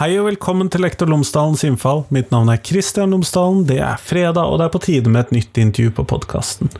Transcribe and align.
Hei 0.00 0.14
og 0.16 0.30
velkommen 0.30 0.70
til 0.72 0.80
Lektor 0.80 1.10
Lomsdalens 1.12 1.60
innfall. 1.68 2.06
Mitt 2.08 2.30
navn 2.32 2.48
er 2.48 2.60
Kristian 2.64 3.10
Lomsdalen. 3.12 3.66
Det 3.68 3.82
er 3.84 3.98
fredag, 4.00 4.48
og 4.48 4.56
det 4.56 4.64
er 4.64 4.72
på 4.72 4.80
tide 4.80 5.10
med 5.12 5.26
et 5.26 5.32
nytt 5.34 5.58
intervju 5.60 5.90
på 5.98 6.04
podkasten. 6.08 6.70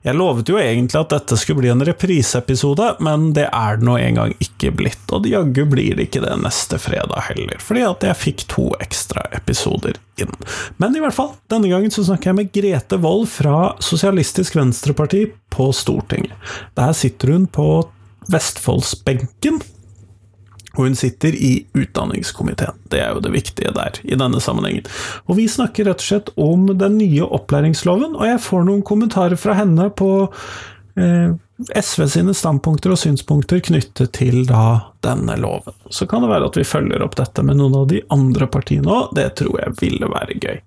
Jeg 0.00 0.16
lovet 0.16 0.48
jo 0.48 0.56
egentlig 0.56 0.96
at 0.96 1.10
dette 1.12 1.36
skulle 1.36 1.60
bli 1.60 1.68
en 1.68 1.84
repriseepisode, 1.84 2.86
men 3.04 3.26
det 3.36 3.50
er 3.50 3.76
det 3.76 3.84
nå 3.84 3.98
engang 4.00 4.32
ikke 4.40 4.70
blitt. 4.78 5.12
Og 5.12 5.28
jaggu 5.28 5.66
blir 5.68 5.98
det 5.98 6.06
ikke 6.08 6.22
det 6.24 6.38
neste 6.40 6.78
fredag 6.80 7.26
heller, 7.26 7.60
fordi 7.60 7.82
at 7.84 8.06
jeg 8.08 8.18
fikk 8.22 8.44
to 8.48 8.64
ekstra 8.80 9.26
episoder 9.36 9.98
inn. 10.24 10.32
Men 10.80 10.96
i 10.96 11.02
hvert 11.04 11.18
fall, 11.18 11.34
denne 11.52 11.68
gangen 11.68 11.92
så 11.92 12.06
snakker 12.08 12.30
jeg 12.30 12.38
med 12.38 12.54
Grete 12.54 12.96
Wold 13.04 13.26
fra 13.28 13.74
Sosialistisk 13.84 14.56
Venstreparti 14.56 15.26
på 15.52 15.68
Stortinget. 15.76 16.32
Der 16.80 16.96
sitter 16.96 17.34
hun 17.36 17.44
på 17.44 17.68
Vestfoldsbenken 18.32 19.60
og 20.80 20.88
hun 20.88 20.96
sitter 20.98 21.36
i 21.36 21.52
utdanningskomiteen. 21.76 22.80
Det 22.92 23.02
er 23.04 23.12
jo 23.14 23.22
det 23.24 23.34
viktige 23.34 23.74
der, 23.76 24.00
i 24.02 24.16
denne 24.18 24.40
sammenhengen. 24.40 24.88
Og 25.28 25.36
vi 25.38 25.46
snakker 25.50 25.90
rett 25.90 26.00
og 26.00 26.08
slett 26.08 26.32
om 26.40 26.66
den 26.80 26.98
nye 27.00 27.28
opplæringsloven, 27.28 28.16
og 28.16 28.26
jeg 28.26 28.42
får 28.48 28.66
noen 28.66 28.82
kommentarer 28.86 29.40
fra 29.40 29.58
henne 29.60 29.90
på 29.92 30.10
eh, 30.96 31.36
SV 31.76 32.06
sine 32.08 32.32
standpunkter 32.36 32.94
og 32.94 32.98
synspunkter 33.00 33.60
knyttet 33.64 34.14
til 34.16 34.46
da 34.48 34.94
denne 35.04 35.36
loven. 35.40 35.76
Så 35.92 36.06
kan 36.08 36.24
det 36.24 36.30
være 36.32 36.48
at 36.48 36.56
vi 36.56 36.64
følger 36.64 37.04
opp 37.04 37.18
dette 37.20 37.44
med 37.44 37.60
noen 37.60 37.76
av 37.82 37.86
de 37.92 38.00
andre 38.14 38.48
partiene 38.50 38.88
òg, 38.88 39.14
det 39.16 39.28
tror 39.40 39.60
jeg 39.60 39.76
ville 39.80 40.08
være 40.10 40.38
gøy. 40.40 40.60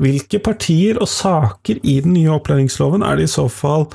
Hvilke 0.00 0.40
partier 0.44 1.00
og 1.00 1.10
saker 1.12 1.82
i 1.82 2.00
den 2.04 2.16
nye 2.16 2.32
opplæringsloven 2.38 3.04
er 3.04 3.20
det 3.20 3.28
i 3.28 3.34
så 3.36 3.48
fall 3.52 3.90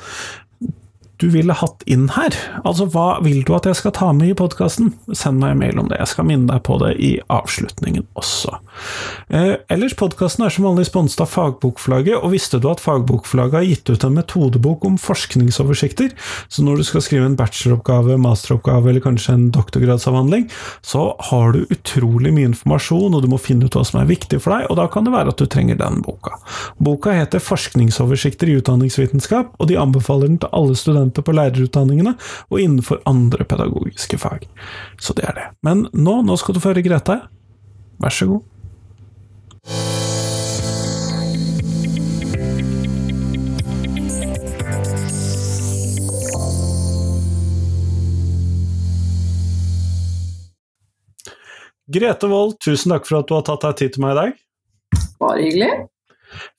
du 1.22 1.28
ville 1.32 1.54
hatt 1.56 1.84
inn 1.88 2.08
her? 2.12 2.34
Altså, 2.66 2.86
hva 2.92 3.18
vil 3.24 3.42
du 3.46 3.54
at 3.56 3.66
jeg 3.68 3.78
skal 3.78 3.94
ta 3.96 4.10
med 4.16 4.32
i 4.32 4.36
podkasten? 4.36 4.92
Send 5.16 5.40
meg 5.40 5.54
en 5.54 5.62
mail 5.62 5.80
om 5.80 5.88
det, 5.90 5.98
jeg 6.02 6.12
skal 6.12 6.28
minne 6.28 6.50
deg 6.50 6.62
på 6.66 6.76
det 6.82 6.92
i 7.00 7.12
avslutningen 7.32 8.04
også. 8.18 8.58
Eh, 9.32 9.54
ellers, 9.72 9.96
podkasten 9.96 10.44
er 10.44 10.52
som 10.52 10.66
vanlig 10.68 10.86
sponset 10.90 11.22
av 11.24 11.30
Fagbokflagget, 11.32 12.18
og 12.20 12.34
visste 12.34 12.60
du 12.60 12.68
at 12.70 12.82
Fagbokflagget 12.84 13.58
har 13.58 13.68
gitt 13.68 13.92
ut 13.92 14.04
en 14.04 14.18
metodebok 14.18 14.84
om 14.88 14.98
forskningsoversikter? 15.00 16.12
Så 16.52 16.66
når 16.66 16.82
du 16.82 16.88
skal 16.90 17.04
skrive 17.06 17.30
en 17.30 17.38
bacheloroppgave, 17.38 18.18
masteroppgave 18.20 18.92
eller 18.92 19.04
kanskje 19.04 19.38
en 19.38 19.48
doktorgradsavhandling, 19.56 20.50
så 20.84 21.08
har 21.30 21.56
du 21.56 21.64
utrolig 21.72 22.34
mye 22.36 22.52
informasjon, 22.52 23.16
og 23.16 23.24
du 23.24 23.30
må 23.32 23.40
finne 23.40 23.66
ut 23.66 23.78
hva 23.78 23.86
som 23.88 24.02
er 24.02 24.10
viktig 24.12 24.42
for 24.44 24.56
deg, 24.56 24.68
og 24.68 24.80
da 24.82 24.88
kan 24.92 25.08
det 25.08 25.16
være 25.16 25.32
at 25.32 25.40
du 25.40 25.48
trenger 25.48 25.80
den 25.80 26.02
boka. 26.04 26.36
Boka 26.76 27.16
heter 27.16 27.42
Forskningsoversikter 27.42 28.52
i 28.52 28.60
utdanningsvitenskap, 28.60 29.56
og 29.56 29.72
de 29.72 29.80
anbefaler 29.80 30.28
den 30.28 30.40
til 30.44 30.52
alle 30.56 30.76
studenter 30.76 31.05
studenter 31.06 31.22
på 31.22 31.34
lærerutdanningene 31.34 32.16
og 32.50 32.60
innenfor 32.60 33.02
andre 33.06 33.44
pedagogiske 33.44 34.18
fag. 34.18 34.48
Så 34.98 35.14
det 35.14 35.24
er 35.24 35.34
det. 35.34 35.46
Men 35.62 35.88
nå, 35.92 36.22
nå 36.22 36.36
skal 36.36 36.54
du 36.54 36.60
få 36.60 36.74
høre 36.74 36.82
Grete. 36.82 37.20
Vær 37.98 38.10
så 38.10 38.26
god. 38.26 38.42
Grete 51.86 52.26
Wold, 52.26 52.58
tusen 52.58 52.90
takk 52.90 53.06
for 53.06 53.20
at 53.20 53.28
du 53.28 53.36
har 53.36 53.44
tatt 53.46 53.62
deg 53.62 53.76
tid 53.78 53.94
til 53.94 54.02
meg 54.02 54.16
i 54.16 54.18
dag. 54.18 54.32
Bare 55.22 55.38
hyggelig. 55.38 55.86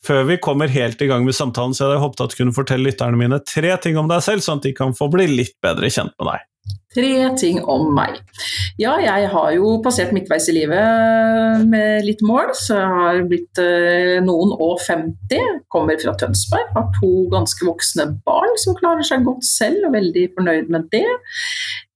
Før 0.05 0.27
vi 0.29 0.39
kommer 0.43 0.71
helt 0.71 1.01
i 1.01 1.09
gang 1.09 1.25
med 1.27 1.37
samtalen, 1.37 1.75
så 1.75 1.85
hadde 1.85 1.97
jeg 1.97 2.05
håpet 2.05 2.25
at 2.25 2.35
du 2.35 2.41
kunne 2.41 2.55
fortelle 2.55 2.89
lytterne 2.89 3.19
mine 3.19 3.41
tre 3.47 3.73
ting 3.83 3.97
om 3.99 4.11
deg 4.11 4.23
selv, 4.25 4.45
sånn 4.45 4.61
at 4.61 4.69
de 4.69 4.75
kan 4.77 4.95
få 4.97 5.09
bli 5.13 5.29
litt 5.31 5.57
bedre 5.63 5.91
kjent 5.93 6.15
med 6.17 6.31
deg. 6.33 6.45
Tre 6.97 7.29
ting 7.37 7.59
om 7.69 7.91
meg. 7.93 8.15
Ja, 8.81 8.95
jeg 9.03 9.27
har 9.29 9.49
jo 9.53 9.75
passert 9.85 10.13
midtveis 10.15 10.47
i 10.49 10.55
livet 10.55 11.65
med 11.69 12.05
litt 12.07 12.23
mål, 12.25 12.53
så 12.57 12.79
jeg 12.79 12.93
har 12.95 13.19
blitt 13.29 13.61
eh, 13.61 14.17
noen 14.23 14.55
og 14.55 14.79
50. 14.81 15.59
Kommer 15.73 15.99
fra 16.01 16.15
Tønsberg, 16.17 16.71
har 16.73 16.87
to 16.97 17.11
ganske 17.33 17.67
voksne 17.67 18.07
barn 18.25 18.55
som 18.63 18.77
klarer 18.79 19.05
seg 19.05 19.27
godt 19.27 19.45
selv, 19.45 19.89
og 19.89 19.97
veldig 19.97 20.25
fornøyd 20.39 20.71
med 20.73 20.87
det. 20.95 21.05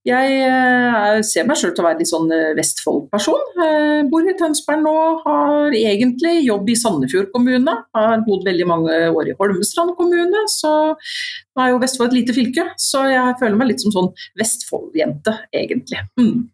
Jeg 0.02 0.38
uh, 0.50 1.20
ser 1.22 1.44
meg 1.46 1.58
sjøl 1.60 1.70
til 1.76 1.84
å 1.84 1.86
være 1.86 2.00
litt 2.00 2.10
sånn 2.10 2.30
uh, 2.34 2.54
Vestfold-person. 2.58 3.42
Uh, 3.54 4.00
bor 4.10 4.26
i 4.26 4.34
Tønsberg 4.38 4.80
nå, 4.82 4.94
har 5.22 5.76
egentlig 5.78 6.40
jobb 6.42 6.72
i 6.72 6.76
Sandefjord 6.78 7.28
kommune. 7.34 7.74
Har 7.94 8.24
bodd 8.26 8.42
veldig 8.48 8.66
mange 8.66 8.96
år 9.12 9.30
i 9.30 9.36
Holmestrand 9.38 9.94
kommune, 9.98 10.42
så 10.50 10.72
nå 10.96 11.62
er 11.62 11.70
jo 11.70 11.78
Vestfold 11.84 12.10
et 12.10 12.18
lite 12.18 12.34
fylke. 12.34 12.66
Så 12.82 13.04
jeg 13.12 13.38
føler 13.38 13.60
meg 13.60 13.70
litt 13.70 13.84
som 13.84 13.94
sånn 13.94 14.10
Vestfold-jente, 14.42 15.36
egentlig. 15.54 16.02
Mm. 16.18 16.50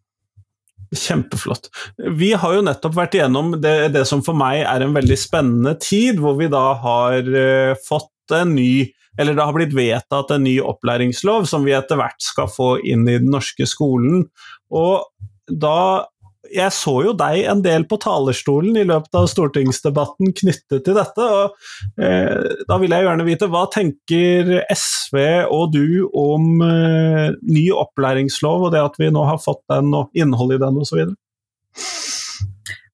Kjempeflott. 0.92 1.72
Vi 2.20 2.34
har 2.36 2.58
jo 2.58 2.68
nettopp 2.68 3.00
vært 3.00 3.16
igjennom 3.16 3.56
det, 3.64 3.94
det, 3.96 4.04
som 4.08 4.20
for 4.24 4.36
meg 4.36 4.60
er 4.60 4.84
en 4.84 4.92
veldig 4.96 5.18
spennende 5.20 5.72
tid, 5.80 6.20
hvor 6.20 6.36
vi 6.36 6.52
da 6.52 6.66
har 6.84 7.32
fått 7.80 8.36
en 8.36 8.52
ny 8.56 8.90
eller 9.18 9.34
det 9.34 9.44
har 9.44 9.56
blitt 9.56 9.74
vedtatt 9.76 10.30
en 10.34 10.46
ny 10.46 10.58
opplæringslov 10.62 11.48
som 11.50 11.66
vi 11.66 11.74
etter 11.76 11.98
hvert 12.00 12.22
skal 12.22 12.50
få 12.50 12.76
inn 12.86 13.08
i 13.08 13.18
den 13.18 13.32
norske 13.34 13.66
skolen. 13.68 14.28
Og 14.70 15.04
da 15.48 16.06
jeg 16.54 16.72
så 16.72 16.94
jo 17.04 17.12
deg 17.16 17.42
en 17.50 17.60
del 17.64 17.84
på 17.88 17.98
talerstolen 18.00 18.76
i 18.80 18.86
løpet 18.88 19.16
av 19.18 19.26
stortingsdebatten 19.30 20.32
knyttet 20.38 20.84
til 20.86 20.96
dette. 20.96 21.24
og 21.24 22.00
eh, 22.00 22.62
Da 22.68 22.78
vil 22.80 22.94
jeg 22.94 23.04
gjerne 23.04 23.26
vite, 23.26 23.50
hva 23.52 23.66
tenker 23.72 24.54
SV 24.72 25.18
og 25.52 25.74
du 25.74 26.08
om 26.16 26.62
eh, 26.64 27.34
ny 27.44 27.68
opplæringslov 27.76 28.68
og 28.68 28.76
det 28.76 28.84
at 28.84 29.00
vi 29.00 29.10
nå 29.12 29.26
har 29.28 29.42
fått 29.42 29.64
den 29.72 29.92
og 29.98 30.14
innholdet 30.16 30.60
i 30.60 30.64
den 30.64 30.80
osv.? 30.84 31.04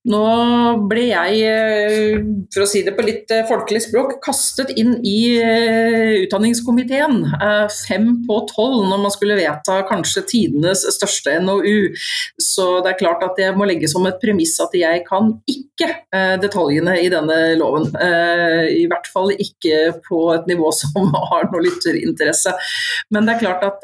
Nå 0.04 0.24
ble 0.84 1.06
jeg, 1.08 1.36
eh, 1.48 2.18
for 2.52 2.66
å 2.66 2.68
si 2.68 2.82
det 2.84 2.92
på 2.92 3.06
litt 3.06 3.30
eh, 3.32 3.46
folkelig 3.48 3.86
språk, 3.86 4.18
kastet 4.24 4.74
inn 4.76 4.98
i 5.00 5.38
eh, 5.40 6.26
utdanningskomiteen. 6.26 7.22
Fem 7.72 8.10
på 8.26 8.36
tolv 8.50 8.84
når 8.84 9.00
man 9.00 9.14
skulle 9.14 9.38
vedta 9.38 9.78
kanskje 9.88 10.26
tidenes 10.28 10.84
største 10.98 11.38
NOU. 11.40 11.96
Så 12.36 12.66
det 12.84 12.92
er 12.92 13.00
klart 13.00 13.24
at 13.24 13.40
jeg 13.40 13.56
må 13.56 13.64
legge 13.68 13.88
som 13.88 14.04
et 14.08 14.20
premiss 14.20 14.58
at 14.60 14.76
jeg 14.76 15.06
kan 15.08 15.32
ikke 15.48 15.88
detaljene 16.40 16.94
i 17.02 17.08
denne 17.10 17.38
loven. 17.58 17.88
I 17.90 18.84
hvert 18.90 19.08
fall 19.10 19.32
ikke 19.32 19.96
på 20.04 20.20
et 20.36 20.46
nivå 20.50 20.70
som 20.76 21.08
har 21.30 21.48
noe 21.50 21.64
lytterinteresse. 21.64 22.52
Men 23.14 23.26
det 23.26 23.34
er 23.34 23.42
klart 23.42 23.64
at 23.66 23.82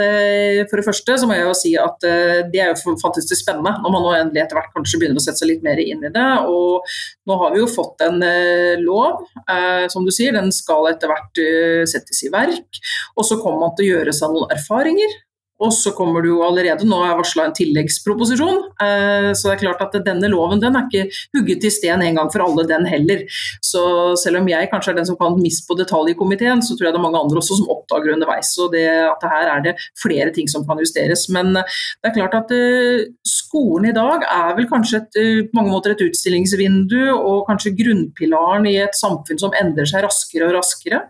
for 0.70 0.80
det 0.80 0.86
første 0.86 1.18
så 1.18 1.28
må 1.28 1.38
jeg 1.38 1.48
jo 1.48 1.56
si 1.58 1.74
at 1.80 2.06
det 2.52 2.62
er 2.62 2.72
jo 2.74 2.94
fantastisk 3.00 3.42
spennende 3.42 3.74
når 3.80 3.96
man 3.96 4.06
nå 4.06 4.14
endelig 4.18 4.44
etter 4.44 4.60
hvert 4.60 4.72
kanskje 4.76 5.02
begynner 5.02 5.20
å 5.20 5.24
sette 5.24 5.42
seg 5.42 5.52
litt 5.54 5.66
mer 5.66 5.80
inn 5.82 6.04
i 6.06 6.09
det. 6.14 6.28
Og 6.50 6.86
nå 7.28 7.38
har 7.42 7.54
vi 7.54 7.62
jo 7.62 7.70
fått 7.70 8.04
en 8.06 8.20
eh, 8.26 8.76
lov, 8.82 9.24
eh, 9.44 9.86
som 9.92 10.06
du 10.06 10.12
sier, 10.14 10.36
den 10.36 10.52
skal 10.54 10.90
etter 10.92 11.10
hvert 11.10 11.42
eh, 11.42 11.82
settes 11.90 12.22
i 12.26 12.32
verk. 12.32 12.80
Og 13.16 13.26
så 13.26 13.40
kommer 13.40 13.66
man 13.66 13.76
til 13.76 13.88
å 13.88 13.92
gjøre 13.96 14.16
seg 14.16 14.34
noen 14.34 14.54
erfaringer. 14.56 15.18
Og 15.60 15.72
så 15.76 15.92
kommer 15.96 16.24
det 16.24 16.32
jo 16.32 16.40
allerede, 16.46 16.86
nå 16.88 17.02
er 17.04 17.18
varsla 17.18 17.48
en 17.48 17.56
tilleggsproposisjon. 17.56 18.62
Eh, 18.82 19.30
så 19.36 19.50
det 19.50 19.56
er 19.56 19.62
klart 19.64 19.82
at 19.84 19.98
denne 20.06 20.30
loven 20.32 20.62
den 20.62 20.78
er 20.78 20.88
ikke 20.88 21.08
hugget 21.36 21.66
i 21.68 21.72
sten 21.74 22.04
en 22.04 22.20
gang 22.20 22.30
for 22.32 22.44
alle, 22.46 22.66
den 22.68 22.86
heller. 22.88 23.24
Så 23.64 23.82
selv 24.20 24.40
om 24.40 24.48
jeg 24.50 24.70
kanskje 24.72 24.94
er 24.94 25.00
den 25.00 25.08
som 25.08 25.18
kan 25.20 25.38
mist 25.40 25.66
på 25.68 25.76
detalj 25.78 26.16
så 26.20 26.76
tror 26.76 26.86
jeg 26.86 26.94
det 26.94 26.98
er 26.98 27.04
mange 27.04 27.20
andre 27.20 27.40
også 27.40 27.58
som 27.58 27.70
oppdager 27.72 28.14
underveis. 28.14 28.50
Og 28.62 28.72
det, 28.72 28.86
at 28.88 29.24
her 29.32 29.50
er 29.54 29.64
det 29.64 29.76
flere 30.00 30.32
ting 30.34 30.48
som 30.48 30.64
kan 30.66 30.78
justeres. 30.80 31.26
Men 31.32 31.52
det 31.54 32.10
er 32.10 32.16
klart 32.16 32.36
at 32.38 32.52
eh, 32.54 33.06
skolen 33.26 33.90
i 33.90 33.96
dag 33.96 34.24
er 34.26 34.56
vel 34.58 34.68
kanskje 34.70 35.02
et, 35.02 35.20
eh, 35.20 35.42
på 35.48 35.58
mange 35.58 35.72
måter 35.74 35.94
et 35.94 36.04
utstillingsvindu, 36.06 36.98
og 37.14 37.46
kanskje 37.48 37.74
grunnpilaren 37.78 38.68
i 38.70 38.76
et 38.84 38.96
samfunn 38.98 39.40
som 39.40 39.54
endrer 39.60 39.88
seg 39.88 40.04
raskere 40.06 40.48
og 40.48 40.56
raskere. 40.60 41.04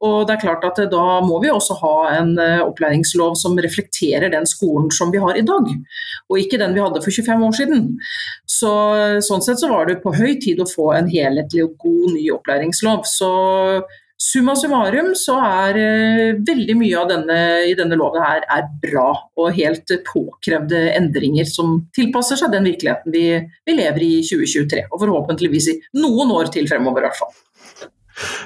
Og 0.00 0.26
det 0.28 0.36
er 0.36 0.42
klart 0.42 0.64
at 0.64 0.78
Da 0.92 1.06
må 1.20 1.42
vi 1.42 1.50
også 1.52 1.76
ha 1.82 1.94
en 2.16 2.32
opplæringslov 2.40 3.34
som 3.36 3.58
reflekterer 3.60 4.32
den 4.32 4.48
skolen 4.48 4.88
som 4.94 5.12
vi 5.12 5.20
har 5.20 5.36
i 5.36 5.44
dag, 5.44 5.66
og 6.30 6.38
ikke 6.40 6.60
den 6.60 6.72
vi 6.76 6.80
hadde 6.80 7.02
for 7.04 7.12
25 7.12 7.46
år 7.46 7.56
siden. 7.58 7.88
Så, 8.48 8.72
sånn 9.26 9.44
sett 9.44 9.60
så 9.60 9.68
var 9.68 9.90
det 9.90 10.00
på 10.04 10.14
høy 10.16 10.38
tid 10.40 10.62
å 10.62 10.68
få 10.68 10.92
en 10.96 11.10
helhetlig 11.12 11.66
og 11.66 11.76
god 11.84 12.14
ny 12.14 12.30
opplæringslov. 12.32 13.04
Så 13.08 13.32
Summa 14.20 14.52
summarum 14.52 15.14
så 15.16 15.38
er 15.40 15.76
veldig 16.44 16.74
mye 16.76 16.96
av 17.00 17.06
denne, 17.08 17.36
i 17.64 17.72
denne 17.78 17.96
loven 17.96 18.20
her 18.20 18.44
er 18.52 18.66
bra 18.82 19.14
og 19.40 19.56
helt 19.56 19.94
påkrevde 20.04 20.82
endringer 20.92 21.48
som 21.48 21.78
tilpasser 21.96 22.36
seg 22.36 22.52
den 22.52 22.68
virkeligheten 22.68 23.14
vi, 23.14 23.24
vi 23.64 23.76
lever 23.78 24.04
i 24.04 24.10
i 24.18 24.26
2023. 24.28 24.84
Og 24.90 25.00
forhåpentligvis 25.00 25.70
i 25.72 25.78
noen 26.02 26.34
år 26.36 26.52
til 26.52 26.68
fremover 26.68 27.00
i 27.00 27.08
hvert 27.08 27.20
fall. 27.22 27.32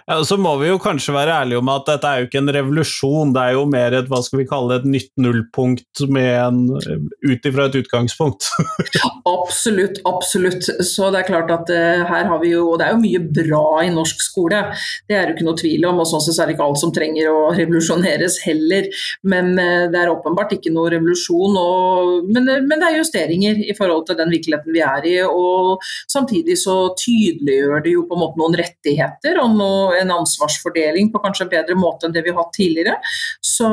Ja, 0.04 0.18
så 0.26 0.36
må 0.40 0.54
vi 0.60 0.68
jo 0.68 0.78
kanskje 0.82 1.14
være 1.14 1.34
ærlige 1.42 1.60
om 1.62 1.70
at 1.72 1.86
dette 1.88 2.08
er 2.08 2.20
jo 2.20 2.28
ikke 2.28 2.40
en 2.42 2.52
revolusjon, 2.56 3.32
det 3.34 3.42
er 3.42 3.56
jo 3.56 3.64
mer 3.70 3.96
et 3.96 4.10
hva 4.10 4.20
skal 4.24 4.42
vi 4.42 4.48
kalle 4.48 4.78
et 4.78 4.86
nytt 4.88 5.12
nullpunkt 5.20 6.02
ut 6.04 7.48
ifra 7.48 7.68
et 7.68 7.78
utgangspunkt. 7.80 8.48
absolutt, 9.34 10.00
absolutt. 10.08 10.68
Så 10.84 11.10
det 11.14 11.22
er 11.22 11.28
klart 11.28 11.52
at 11.54 11.72
uh, 11.72 12.04
her 12.08 12.28
har 12.30 12.42
vi 12.42 12.52
jo 12.52 12.74
det 12.78 12.88
er 12.88 12.94
jo 12.94 13.02
mye 13.02 13.22
bra 13.40 13.64
i 13.84 13.92
norsk 13.94 14.22
skole, 14.24 14.60
det 15.08 15.18
er 15.18 15.28
jo 15.30 15.36
ikke 15.36 15.48
noe 15.48 15.60
tvil 15.60 15.88
om. 15.88 16.02
Og 16.02 16.10
sånn 16.10 16.24
sett 16.24 16.42
er 16.42 16.50
det 16.50 16.56
ikke 16.56 16.68
alt 16.68 16.82
som 16.82 16.94
trenger 16.94 17.30
å 17.32 17.40
revolusjoneres 17.56 18.40
heller. 18.44 18.90
Men 19.26 19.54
uh, 19.56 19.86
det 19.92 20.02
er 20.02 20.12
åpenbart 20.12 20.56
ikke 20.58 20.74
noe 20.74 20.92
revolusjon. 20.94 21.58
Og, 21.60 22.30
men, 22.30 22.48
uh, 22.50 22.60
men, 22.60 22.76
det 22.76 22.90
er 22.90 23.00
justeringer 23.00 23.64
i 23.64 23.76
forhold 23.76 24.08
til 24.08 24.20
den 24.20 24.32
virkeligheten 24.34 24.76
vi 24.76 24.84
er 24.84 25.10
i. 25.10 25.16
Og 25.24 25.80
samtidig 26.10 26.58
så 26.60 26.78
tydeliggjør 27.00 27.84
det 27.84 27.96
jo 27.96 28.06
på 28.08 28.18
en 28.18 28.24
måte 28.26 28.42
noen 28.42 28.58
rettigheter. 28.60 29.40
og 29.42 29.56
og 29.64 29.94
en 29.98 30.12
ansvarsfordeling 30.18 31.10
på 31.12 31.22
kanskje 31.24 31.46
en 31.46 31.52
bedre 31.54 31.76
måte 31.78 32.08
enn 32.08 32.14
det 32.14 32.24
vi 32.24 32.32
har 32.32 32.42
hatt 32.42 32.56
tidligere. 32.56 32.98
Så 33.44 33.68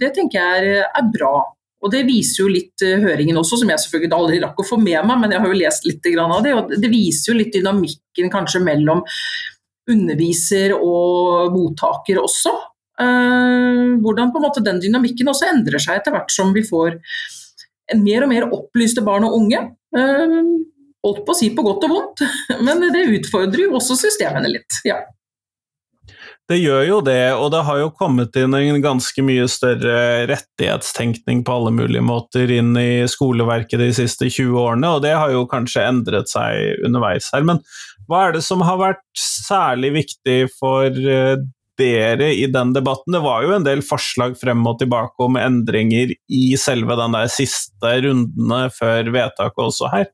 det 0.00 0.12
tenker 0.16 0.40
jeg 0.40 0.84
er, 0.86 1.10
bra. 1.10 1.34
Og 1.80 1.92
Det 1.92 2.02
viser 2.04 2.44
jo 2.44 2.50
litt 2.52 2.84
uh, 2.84 2.98
høringen 3.02 3.38
også, 3.40 3.60
som 3.60 3.70
jeg 3.72 3.82
selvfølgelig 3.82 4.16
aldri 4.16 4.40
rakk 4.42 4.58
å 4.60 4.68
få 4.68 4.76
med 4.80 5.00
meg, 5.08 5.22
men 5.22 5.32
jeg 5.32 5.42
har 5.42 5.52
jo 5.52 5.60
lest 5.62 5.86
litt 5.88 6.10
av 6.12 6.42
det. 6.44 6.54
og 6.56 6.74
Det 6.76 6.90
viser 6.92 7.32
jo 7.32 7.38
litt 7.38 7.54
dynamikken 7.56 8.32
kanskje 8.32 8.62
mellom 8.64 9.04
underviser 9.90 10.76
og 10.76 11.56
mottaker 11.56 12.20
også. 12.20 12.52
Uh, 13.00 13.96
hvordan 14.04 14.28
på 14.28 14.40
en 14.40 14.44
måte 14.44 14.62
den 14.64 14.80
dynamikken 14.82 15.32
også 15.32 15.48
endrer 15.48 15.80
seg 15.80 15.98
etter 16.00 16.12
hvert 16.12 16.32
som 16.34 16.52
vi 16.52 16.66
får 16.66 16.98
mer 17.96 18.26
og 18.26 18.30
mer 18.30 18.50
opplyste 18.52 19.02
barn 19.06 19.26
og 19.26 19.38
unge. 19.40 19.64
Holdt 21.06 21.24
på 21.24 21.32
å 21.32 21.38
si 21.38 21.48
på 21.56 21.64
godt 21.64 21.86
og 21.88 21.94
vondt, 21.94 22.26
men 22.66 22.84
det 22.92 23.06
utfordrer 23.20 23.66
jo 23.68 23.78
også 23.80 23.98
systemene 24.02 24.52
litt. 24.58 24.82
ja. 24.88 25.00
Det 26.50 26.56
gjør 26.58 26.80
jo 26.82 26.96
det, 27.06 27.30
og 27.38 27.52
det 27.54 27.60
har 27.62 27.76
jo 27.78 27.92
kommet 27.94 28.34
inn 28.40 28.56
en 28.58 28.82
ganske 28.82 29.22
mye 29.22 29.44
større 29.46 30.26
rettighetstenkning 30.26 31.44
på 31.46 31.54
alle 31.54 31.70
mulige 31.76 32.02
måter 32.02 32.50
inn 32.50 32.72
i 32.74 33.06
skoleverket 33.06 33.78
de 33.78 33.92
siste 33.94 34.26
20 34.26 34.58
årene, 34.58 34.90
og 34.90 35.04
det 35.04 35.12
har 35.14 35.30
jo 35.30 35.44
kanskje 35.50 35.86
endret 35.86 36.32
seg 36.32 36.82
underveis 36.88 37.30
her. 37.30 37.46
Men 37.46 37.62
hva 38.10 38.24
er 38.26 38.34
det 38.34 38.42
som 38.42 38.66
har 38.66 38.80
vært 38.82 39.06
særlig 39.14 39.92
viktig 40.00 40.38
for 40.56 40.90
eh, 40.90 41.38
dere 41.78 42.32
i 42.34 42.48
den 42.50 42.74
debatten? 42.74 43.14
Det 43.14 43.22
var 43.22 43.46
jo 43.46 43.54
en 43.54 43.70
del 43.70 43.86
forslag 43.86 44.34
frem 44.40 44.66
og 44.66 44.80
tilbake 44.82 45.22
om 45.22 45.38
endringer 45.38 46.16
i 46.26 46.44
selve 46.58 46.98
den 46.98 47.14
der 47.14 47.30
siste 47.30 47.94
rundene 48.08 48.64
før 48.74 49.14
vedtaket 49.14 49.68
også 49.70 49.94
her. 49.94 50.10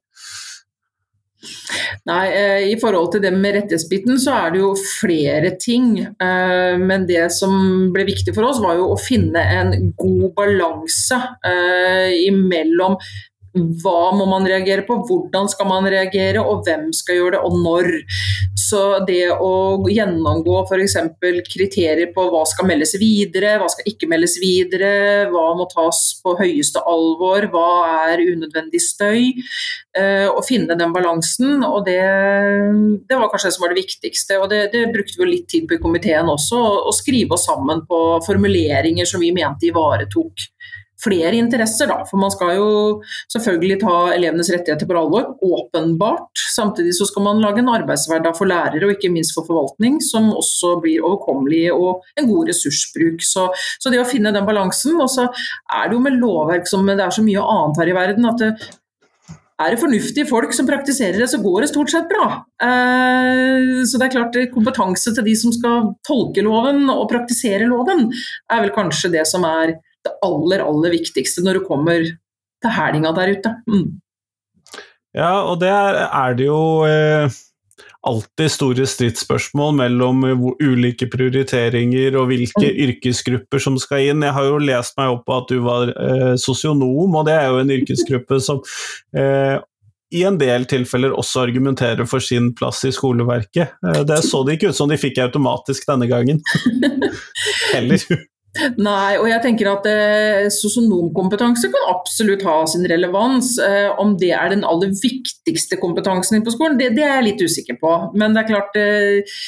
Nei, 2.07 2.25
eh, 2.33 2.65
I 2.73 2.77
forhold 2.81 3.13
til 3.13 3.23
det 3.25 3.33
med 3.35 3.57
rettighetsbiten, 3.57 4.19
så 4.23 4.35
er 4.41 4.55
det 4.55 4.63
jo 4.63 4.73
flere 4.79 5.53
ting. 5.61 5.99
Eh, 6.01 6.75
men 6.81 7.07
det 7.09 7.29
som 7.35 7.91
ble 7.95 8.07
viktig 8.09 8.35
for 8.37 8.49
oss, 8.49 8.63
var 8.63 8.79
jo 8.79 8.91
å 8.93 9.01
finne 9.01 9.43
en 9.59 9.75
god 9.99 10.29
balanse 10.39 11.19
eh, 11.47 12.15
imellom 12.27 12.99
hva 13.83 14.13
må 14.17 14.27
man 14.31 14.47
reagere 14.49 14.85
på, 14.87 14.99
hvordan 15.09 15.49
skal 15.51 15.69
man 15.71 15.89
reagere, 15.91 16.43
og 16.43 16.67
hvem 16.67 16.89
skal 16.97 17.21
gjøre 17.21 17.37
det, 17.37 17.43
og 17.47 17.57
når. 17.65 17.91
Så 18.67 18.83
det 19.07 19.31
å 19.33 19.53
gjennomgå 19.91 20.63
f.eks. 20.67 20.97
kriterier 21.49 22.11
på 22.15 22.27
hva 22.33 22.43
skal 22.49 22.69
meldes 22.71 22.97
videre, 23.01 23.57
hva 23.61 23.69
skal 23.73 23.89
ikke 23.91 24.11
meldes 24.11 24.37
videre, 24.43 25.27
hva 25.33 25.47
må 25.59 25.69
tas 25.73 26.03
på 26.23 26.37
høyeste 26.41 26.83
alvor, 26.87 27.49
hva 27.53 27.69
er 28.11 28.25
unødvendig 28.27 28.83
støy, 28.83 29.33
å 29.97 30.37
og 30.37 30.43
finne 30.45 30.77
den 30.77 30.93
balansen. 30.93 31.63
og 31.65 31.87
Det, 31.87 32.01
det 33.09 33.17
var 33.19 33.31
kanskje 33.33 33.49
det 33.49 33.57
som 33.57 33.65
var 33.65 33.73
det 33.73 33.83
viktigste. 33.83 34.41
og 34.43 34.51
Det, 34.53 34.63
det 34.75 34.87
brukte 34.93 35.21
vi 35.23 35.31
litt 35.31 35.49
tid 35.53 35.69
på 35.69 35.79
i 35.79 35.83
komiteen 35.83 36.29
også, 36.29 36.61
å 36.91 36.93
skrive 36.95 37.37
oss 37.37 37.47
sammen 37.49 37.85
på 37.89 38.01
formuleringer 38.27 39.09
som 39.09 39.23
vi 39.25 39.33
mente 39.37 39.71
ivaretok 39.71 40.47
flere 41.03 41.35
interesser, 41.37 41.89
da. 41.91 42.01
For 42.09 42.21
man 42.21 42.33
skal 42.33 42.55
jo 42.57 42.69
selvfølgelig 43.33 43.81
ta 43.83 43.97
elevenes 44.15 44.51
rettigheter 44.53 44.89
på 44.89 44.97
alvor, 44.97 45.35
åpenbart. 45.45 46.31
Samtidig 46.55 46.95
så 46.97 47.09
skal 47.11 47.27
man 47.27 47.43
lage 47.45 47.63
en 47.63 47.73
arbeidshverdag 47.73 48.37
for 48.39 48.49
lærere 48.51 48.89
og 48.89 48.97
ikke 48.97 49.13
minst 49.13 49.37
for 49.37 49.49
forvaltning 49.49 50.01
som 50.05 50.33
også 50.33 50.77
blir 50.85 51.05
overkommelig 51.05 51.69
og 51.75 52.07
en 52.17 52.31
god 52.31 52.53
ressursbruk. 52.53 53.23
Så, 53.27 53.49
så 53.81 53.93
det 53.93 54.01
å 54.03 54.09
finne 54.09 54.35
den 54.35 54.49
balansen. 54.49 54.97
Og 55.03 55.13
så 55.13 55.29
er 55.29 55.87
det 55.87 55.99
jo 55.99 56.03
med 56.07 56.19
lovverk 56.21 56.69
som 56.71 56.87
det 56.87 57.01
er 57.03 57.15
så 57.15 57.25
mye 57.25 57.45
annet 57.45 57.81
her 57.83 57.93
i 57.93 57.97
verden, 57.97 58.29
at 58.31 58.43
det, 58.43 58.53
er 59.57 59.73
det 59.73 59.81
fornuftige 59.81 60.29
folk 60.29 60.53
som 60.53 60.67
praktiserer 60.69 61.17
det, 61.17 61.31
så 61.33 61.41
går 61.41 61.65
det 61.65 61.71
stort 61.71 61.93
sett 61.93 62.11
bra. 62.11 62.27
Eh, 62.61 63.85
så 63.89 63.97
det 63.97 64.09
er 64.09 64.13
klart 64.13 64.37
kompetanse 64.53 65.15
til 65.17 65.25
de 65.25 65.37
som 65.39 65.55
skal 65.55 65.95
tolke 66.05 66.45
loven 66.45 66.85
og 66.93 67.07
praktisere 67.13 67.69
loven, 67.71 68.11
er 68.53 68.65
vel 68.65 68.75
kanskje 68.77 69.15
det 69.17 69.25
som 69.31 69.47
er 69.49 69.79
det 70.07 70.15
aller, 70.27 70.65
aller 70.65 70.95
viktigste 70.95 71.45
når 71.45 71.61
du 71.61 71.67
kommer 71.67 72.05
til 72.07 72.73
hælinga 72.73 73.13
der 73.17 73.35
ute. 73.37 73.55
Mm. 73.69 73.89
Ja, 75.17 75.33
og 75.49 75.61
det 75.63 75.73
er, 75.73 76.35
det 76.37 76.49
jo 76.49 76.85
eh, 76.85 77.33
alltid 78.07 78.53
store 78.53 78.87
stridsspørsmål 78.89 79.79
mellom 79.79 80.25
eh, 80.29 80.43
ulike 80.65 81.09
prioriteringer 81.13 82.19
og 82.21 82.29
hvilke 82.31 82.67
mm. 82.67 82.83
yrkesgrupper 82.87 83.63
som 83.63 83.79
skal 83.81 84.11
inn. 84.11 84.27
Jeg 84.27 84.37
har 84.37 84.51
jo 84.51 84.61
lest 84.61 84.99
meg 85.01 85.15
opp 85.15 85.25
på 85.29 85.39
at 85.41 85.49
du 85.53 85.63
var 85.65 85.95
eh, 85.95 86.35
sosionom, 86.41 87.17
og 87.17 87.25
det 87.29 87.39
er 87.39 87.49
jo 87.49 87.63
en 87.63 87.75
yrkesgruppe 87.79 88.41
som 88.45 88.61
eh, 89.17 89.57
i 90.15 90.23
en 90.29 90.39
del 90.39 90.69
tilfeller 90.71 91.17
også 91.17 91.43
argumenterer 91.49 92.07
for 92.09 92.23
sin 92.23 92.53
plass 92.57 92.85
i 92.87 92.93
skoleverket. 92.95 93.77
Eh, 93.83 94.03
det 94.07 94.23
så 94.29 94.45
det 94.47 94.59
ikke 94.59 94.75
ut 94.75 94.79
som 94.79 94.93
de 94.93 95.01
fikk 95.01 95.25
automatisk 95.25 95.89
denne 95.89 96.09
gangen. 96.11 96.45
Heller. 97.75 98.27
Nei, 98.79 99.17
og 99.21 99.29
jeg 99.31 99.43
tenker 99.45 99.71
at 99.71 99.87
eh, 99.91 100.47
sosionomkompetanse 100.53 101.71
kan 101.73 101.91
absolutt 101.93 102.45
ha 102.47 102.59
sin 102.71 102.87
relevans. 102.89 103.57
Eh, 103.63 103.91
om 104.03 104.17
det 104.21 104.33
er 104.37 104.53
den 104.55 104.65
aller 104.67 104.95
viktigste 104.97 105.79
kompetansen 105.83 106.45
på 106.47 106.55
skolen, 106.55 106.79
det, 106.81 106.93
det, 106.97 107.05
er 107.07 107.21
jeg 107.21 107.29
litt 107.31 107.47
usikker 107.47 107.81
på. 107.83 107.95
Men 108.17 108.37
det 108.37 108.45
er 108.45 108.51
klart 108.53 108.81
eh, 108.81 109.39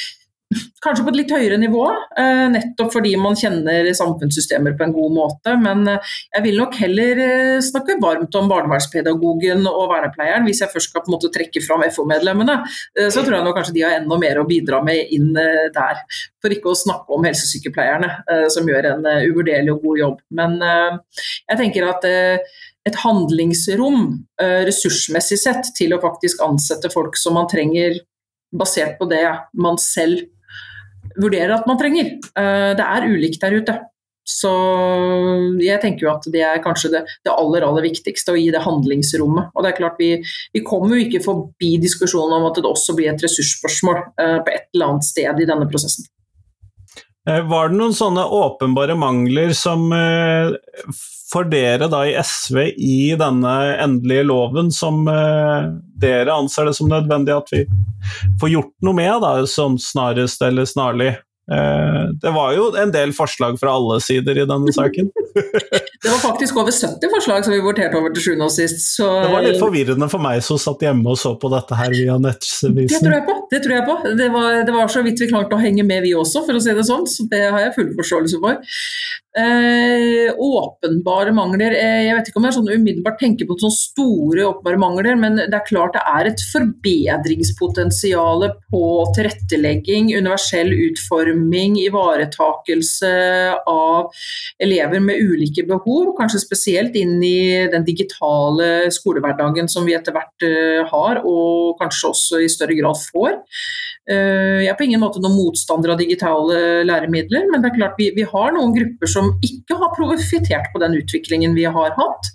Kanskje 0.81 1.05
på 1.05 1.11
et 1.13 1.17
litt 1.19 1.33
høyere 1.35 1.59
nivå, 1.61 1.83
eh, 2.17 2.47
nettopp 2.49 2.93
fordi 2.95 3.11
man 3.21 3.35
kjenner 3.37 3.85
samfunnssystemer 3.93 4.79
på 4.79 4.87
en 4.87 4.95
god 4.97 5.11
måte. 5.13 5.53
Men 5.61 5.83
eh, 5.93 6.13
jeg 6.33 6.45
vil 6.47 6.57
nok 6.63 6.79
heller 6.81 7.21
eh, 7.25 7.57
snakke 7.65 7.99
varmt 8.01 8.39
om 8.39 8.49
barnevernspedagogen 8.49 9.67
og 9.69 9.91
vernepleieren, 9.93 10.47
hvis 10.49 10.63
jeg 10.65 10.73
først 10.73 10.89
skal 10.89 11.05
på 11.05 11.13
en 11.13 11.17
måte 11.19 11.31
trekke 11.35 11.61
fram 11.65 11.85
FO-medlemmene. 11.93 12.57
Så 12.97 13.21
tror 13.21 13.37
jeg 13.37 13.45
nok 13.45 13.59
kanskje 13.59 13.75
de 13.77 13.85
har 13.85 13.99
enda 13.99 14.17
mer 14.23 14.41
å 14.41 14.47
bidra 14.49 14.81
med 14.85 15.13
inn 15.15 15.35
der. 15.35 16.01
For 16.41 16.55
ikke 16.55 16.73
å 16.73 16.79
snakke 16.79 17.13
om 17.13 17.27
helsesykepleierne, 17.29 18.09
som 18.55 18.69
gjør 18.69 18.89
en 18.95 19.05
uvurderlig 19.29 19.75
og 19.75 19.85
god 19.85 20.01
jobb. 20.01 20.25
Men 20.39 20.57
jeg 20.63 21.61
tenker 21.61 21.89
at 21.91 22.07
et 22.09 23.01
handlingsrom 23.03 24.11
ressursmessig 24.69 25.41
sett 25.43 25.73
til 25.77 25.95
å 25.95 26.03
faktisk 26.03 26.41
ansette 26.47 26.91
folk 26.95 27.19
som 27.21 27.37
man 27.37 27.51
trenger 27.51 28.01
basert 28.55 28.97
på 29.01 29.09
det 29.11 29.27
man 29.59 29.79
selv 29.83 30.25
vurderer 31.21 31.55
at 31.59 31.69
man 31.69 31.79
trenger. 31.81 32.17
Eh, 32.17 32.73
det 32.79 32.85
er 32.85 33.09
ulikt 33.09 33.43
der 33.45 33.57
ute. 33.61 33.79
Så 34.29 34.51
jeg 35.65 35.81
tenker 35.81 36.05
jo 36.05 36.11
at 36.13 36.27
det 36.29 36.43
er 36.45 36.61
kanskje 36.61 36.91
det, 36.93 37.01
det, 37.25 37.33
aller 37.33 37.65
aller 37.65 37.87
viktigste, 37.87 38.35
å 38.35 38.37
gi 38.37 38.51
det 38.53 38.61
handlingsrommet. 38.61 39.55
Og 39.55 39.65
det 39.65 39.71
er 39.71 39.79
klart 39.79 39.97
Vi, 40.03 40.11
vi 40.53 40.65
kommer 40.67 40.93
jo 40.93 41.07
ikke 41.07 41.23
forbi 41.25 41.79
diskusjonen 41.81 42.37
om 42.37 42.51
at 42.51 42.61
det 42.61 42.69
også 42.69 42.93
blir 42.99 43.09
et 43.09 43.25
ressursspørsmål 43.25 44.03
uh, 44.21 44.39
på 44.45 44.53
et 44.53 44.69
eller 44.77 44.93
annet 44.93 45.09
sted 45.09 45.41
i 45.41 45.49
denne 45.49 45.69
prosessen. 45.73 46.11
Eh, 47.29 47.43
var 47.49 47.69
det 47.69 47.77
noen 47.77 47.95
sånne 47.95 48.25
åpenbare 48.25 48.97
mangler 48.97 49.53
som 49.57 49.91
uh, 49.93 50.55
for 51.29 51.49
dere 51.51 51.91
da 51.93 52.05
i 52.09 52.15
SV 52.17 52.61
i 52.73 53.01
denne 53.21 53.55
endelige 53.77 54.25
loven 54.31 54.73
som 54.73 55.03
uh, 55.11 55.69
dere 56.01 56.33
anser 56.33 56.71
det 56.71 56.77
som 56.79 56.89
nødvendig 56.89 57.35
at 57.37 57.53
vi 57.53 57.65
får 58.41 58.53
gjort 58.55 58.75
noe 58.87 58.97
med, 58.97 59.15
da, 59.25 59.35
sånn 59.45 59.77
snarest 59.83 60.45
eller 60.47 60.69
snarlig? 60.69 61.13
Eh, 61.53 62.03
det 62.23 62.31
var 62.31 62.53
jo 62.53 62.69
en 62.77 62.91
del 62.93 63.13
forslag 63.17 63.57
fra 63.61 63.73
alle 63.79 63.97
sider 64.05 64.37
i 64.43 64.45
denne 64.49 64.73
saken. 64.75 65.09
det 66.03 66.11
var 66.11 66.21
faktisk 66.21 66.59
over 66.61 66.75
70 66.75 67.13
forslag 67.15 67.47
som 67.47 67.55
vi 67.55 67.61
voterte 67.65 67.97
over 67.97 68.13
til 68.13 68.27
sjuende 68.27 68.49
og 68.49 68.53
sist. 68.53 68.83
Så... 68.99 69.09
Det 69.25 69.33
var 69.33 69.47
litt 69.47 69.61
forvirrende 69.63 70.11
for 70.13 70.23
meg 70.25 70.43
som 70.45 70.61
satt 70.61 70.85
hjemme 70.85 71.15
og 71.15 71.21
så 71.21 71.35
på 71.41 71.51
dette 71.55 71.79
her 71.79 71.95
via 71.95 72.19
nettvisen. 72.21 72.77
Det 72.85 73.01
tror 73.01 73.17
jeg 73.17 73.27
på. 73.31 73.39
Det, 73.49 73.63
tror 73.65 73.79
jeg 73.79 73.87
på. 73.89 73.97
Det, 74.21 74.29
var, 74.35 74.51
det 74.69 74.77
var 74.77 74.93
så 74.93 75.05
vidt 75.07 75.25
vi 75.25 75.31
klarte 75.33 75.57
å 75.57 75.63
henge 75.63 75.87
med 75.89 76.05
vi 76.05 76.13
også, 76.19 76.45
for 76.45 76.59
å 76.59 76.63
si 76.63 76.77
det 76.77 76.85
sånn. 76.89 77.09
Så 77.09 77.29
det 77.33 77.47
har 77.47 77.65
jeg 77.65 77.77
full 77.79 77.95
forståelse 77.97 78.43
for. 78.45 78.61
Eh, 79.39 80.35
åpenbare 80.35 81.31
mangler 81.37 81.75
eh, 81.77 82.01
Jeg 82.09 82.15
vet 82.17 82.31
ikke 82.31 82.41
om 82.41 82.47
jeg 82.49 82.55
sånn 82.57 82.71
umiddelbart 82.73 83.21
tenker 83.21 83.47
på 83.47 83.55
sånne 83.61 83.77
store 83.77 84.47
åpenbare 84.49 84.81
mangler, 84.83 85.19
men 85.21 85.37
det 85.39 85.55
er 85.55 85.67
klart 85.69 85.95
det 85.95 86.03
er 86.11 86.31
et 86.31 86.43
forbedringspotensial 86.51 88.49
på 88.73 88.83
tilrettelegging, 89.15 90.11
universell 90.17 90.73
utforming, 90.75 91.77
ivaretakelse 91.85 93.13
av 93.71 94.25
elever 94.65 95.05
med 95.05 95.23
ulike 95.23 95.67
behov. 95.69 96.17
Kanskje 96.19 96.43
spesielt 96.43 96.99
inn 96.99 97.21
i 97.23 97.69
den 97.71 97.87
digitale 97.87 98.89
skolehverdagen 98.95 99.71
som 99.71 99.87
vi 99.87 99.95
etter 99.99 100.17
hvert 100.17 100.49
eh, 100.49 100.83
har, 100.89 101.23
og 101.23 101.79
kanskje 101.79 102.11
også 102.11 102.43
i 102.43 102.51
større 102.51 102.81
grad 102.81 102.99
får. 103.13 103.39
Jeg 104.09 104.69
er 104.71 104.77
på 104.79 104.87
ingen 104.87 105.03
måte 105.03 105.21
noen 105.21 105.37
motstander 105.37 105.93
av 105.93 105.99
digitale 106.01 106.85
læremidler, 106.89 107.45
men 107.53 107.61
det 107.61 107.69
er 107.69 107.75
klart 107.77 107.99
vi, 108.01 108.07
vi 108.17 108.25
har 108.25 108.55
noen 108.57 108.73
grupper 108.73 109.11
som 109.11 109.35
ikke 109.45 109.77
har 109.77 109.93
profittert 109.97 110.71
på 110.73 110.81
den 110.81 110.97
utviklingen 110.97 111.57
vi 111.57 111.67
har 111.69 111.93
hatt. 111.99 112.31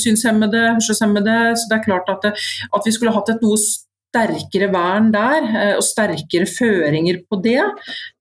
Synshemmede, 0.00 0.64
hørselshemmede. 0.72 1.36
Så 1.54 1.70
det 1.70 1.78
er 1.78 1.86
klart 1.86 2.10
at, 2.10 2.26
at 2.34 2.88
vi 2.88 2.94
skulle 2.96 3.14
hatt 3.14 3.30
et 3.30 3.46
noe 3.46 3.60
sterkere 3.62 4.72
vern 4.74 5.12
der, 5.14 5.46
og 5.76 5.86
sterkere 5.86 6.50
føringer 6.50 7.22
på 7.30 7.38
det, 7.44 7.60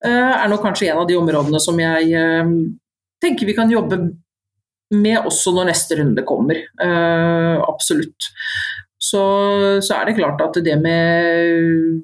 er 0.06 0.50
nok 0.52 0.68
kanskje 0.68 0.92
en 0.92 1.02
av 1.02 1.10
de 1.10 1.18
områdene 1.18 1.62
som 1.64 1.82
jeg 1.82 2.14
tenker 3.24 3.50
vi 3.50 3.58
kan 3.58 3.74
jobbe 3.74 4.04
med 4.94 5.26
også 5.26 5.54
når 5.54 5.70
neste 5.70 5.98
runde 6.00 6.26
kommer. 6.30 6.62
Absolutt. 7.66 8.30
Så, 9.00 9.22
så, 9.82 9.96
er 9.96 10.10
det 10.10 10.18
klart 10.18 10.42
at 10.44 10.58
det 10.64 10.76
med 10.82 12.04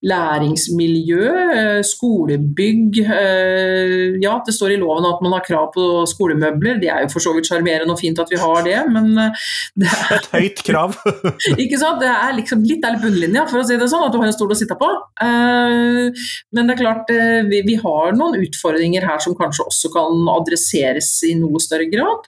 læringsmiljø, 0.00 1.24
eh, 1.54 1.82
skolebygg. 1.84 2.98
Eh, 3.04 4.16
ja, 4.22 4.38
det 4.46 4.54
står 4.56 4.72
i 4.72 4.78
loven 4.80 5.04
at 5.04 5.20
man 5.20 5.34
har 5.36 5.44
krav 5.44 5.68
på 5.74 6.06
skolemøbler. 6.08 6.80
Det 6.80 6.88
er 6.88 7.04
jo 7.04 7.10
for 7.12 7.20
så 7.20 7.34
vidt 7.36 7.50
sjarmerende 7.50 7.92
og 7.92 8.00
fint 8.00 8.18
at 8.18 8.32
vi 8.32 8.40
har 8.40 8.64
det, 8.64 8.78
men 8.88 9.12
eh, 9.18 9.44
det 9.76 9.90
er 9.90 10.16
Et 10.16 10.30
høyt 10.32 10.64
krav. 10.64 10.96
ikke 11.64 11.78
sant. 11.80 12.00
Det 12.00 12.08
er 12.08 12.32
liksom 12.38 12.64
litt 12.64 12.82
der 12.82 12.96
bunnlinja, 13.02 13.44
for 13.50 13.60
å 13.60 13.66
si 13.66 13.76
det 13.76 13.90
sånn, 13.92 14.06
at 14.06 14.12
du 14.14 14.20
har 14.22 14.30
en 14.30 14.36
stol 14.36 14.54
å 14.54 14.56
sitte 14.58 14.78
på. 14.80 14.88
Men 15.20 16.66
det 16.66 16.74
er 16.74 16.80
klart, 16.80 17.10
vi 17.50 17.76
har 17.82 18.16
noen 18.16 18.40
utfordringer 18.40 19.04
her 19.04 19.20
som 19.22 19.36
kanskje 19.36 19.66
også 19.68 19.92
kan 19.92 20.28
adresseres 20.32 21.12
i 21.28 21.34
noe 21.38 21.60
større 21.60 21.88
grad. 21.92 22.24